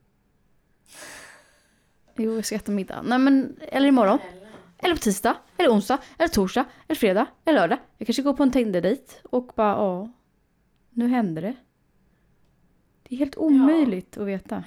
Jo, 2.17 2.35
jag 2.35 2.45
ska 2.45 2.55
äta 2.55 2.73
middag. 2.73 3.03
Nej 3.03 3.19
men, 3.19 3.57
eller 3.61 3.89
imorgon. 3.89 4.19
Eller 4.79 4.95
på 4.95 5.01
tisdag. 5.01 5.37
Eller 5.57 5.71
onsdag. 5.71 5.99
Eller 6.19 6.29
torsdag. 6.29 6.65
Eller 6.89 6.97
fredag. 6.97 7.27
Eller 7.45 7.61
lördag. 7.61 7.79
Jag 7.99 8.07
kanske 8.07 8.23
går 8.23 8.35
på 8.35 8.43
en 8.43 8.51
Tinder-dejt 8.51 9.13
och 9.25 9.53
bara, 9.57 9.69
ja. 9.73 10.13
Nu 10.91 11.09
händer 11.09 11.43
det. 11.43 11.55
Det 13.03 13.15
är 13.15 13.19
helt 13.19 13.37
omöjligt 13.37 14.17
att 14.17 14.27
veta. 14.27 14.65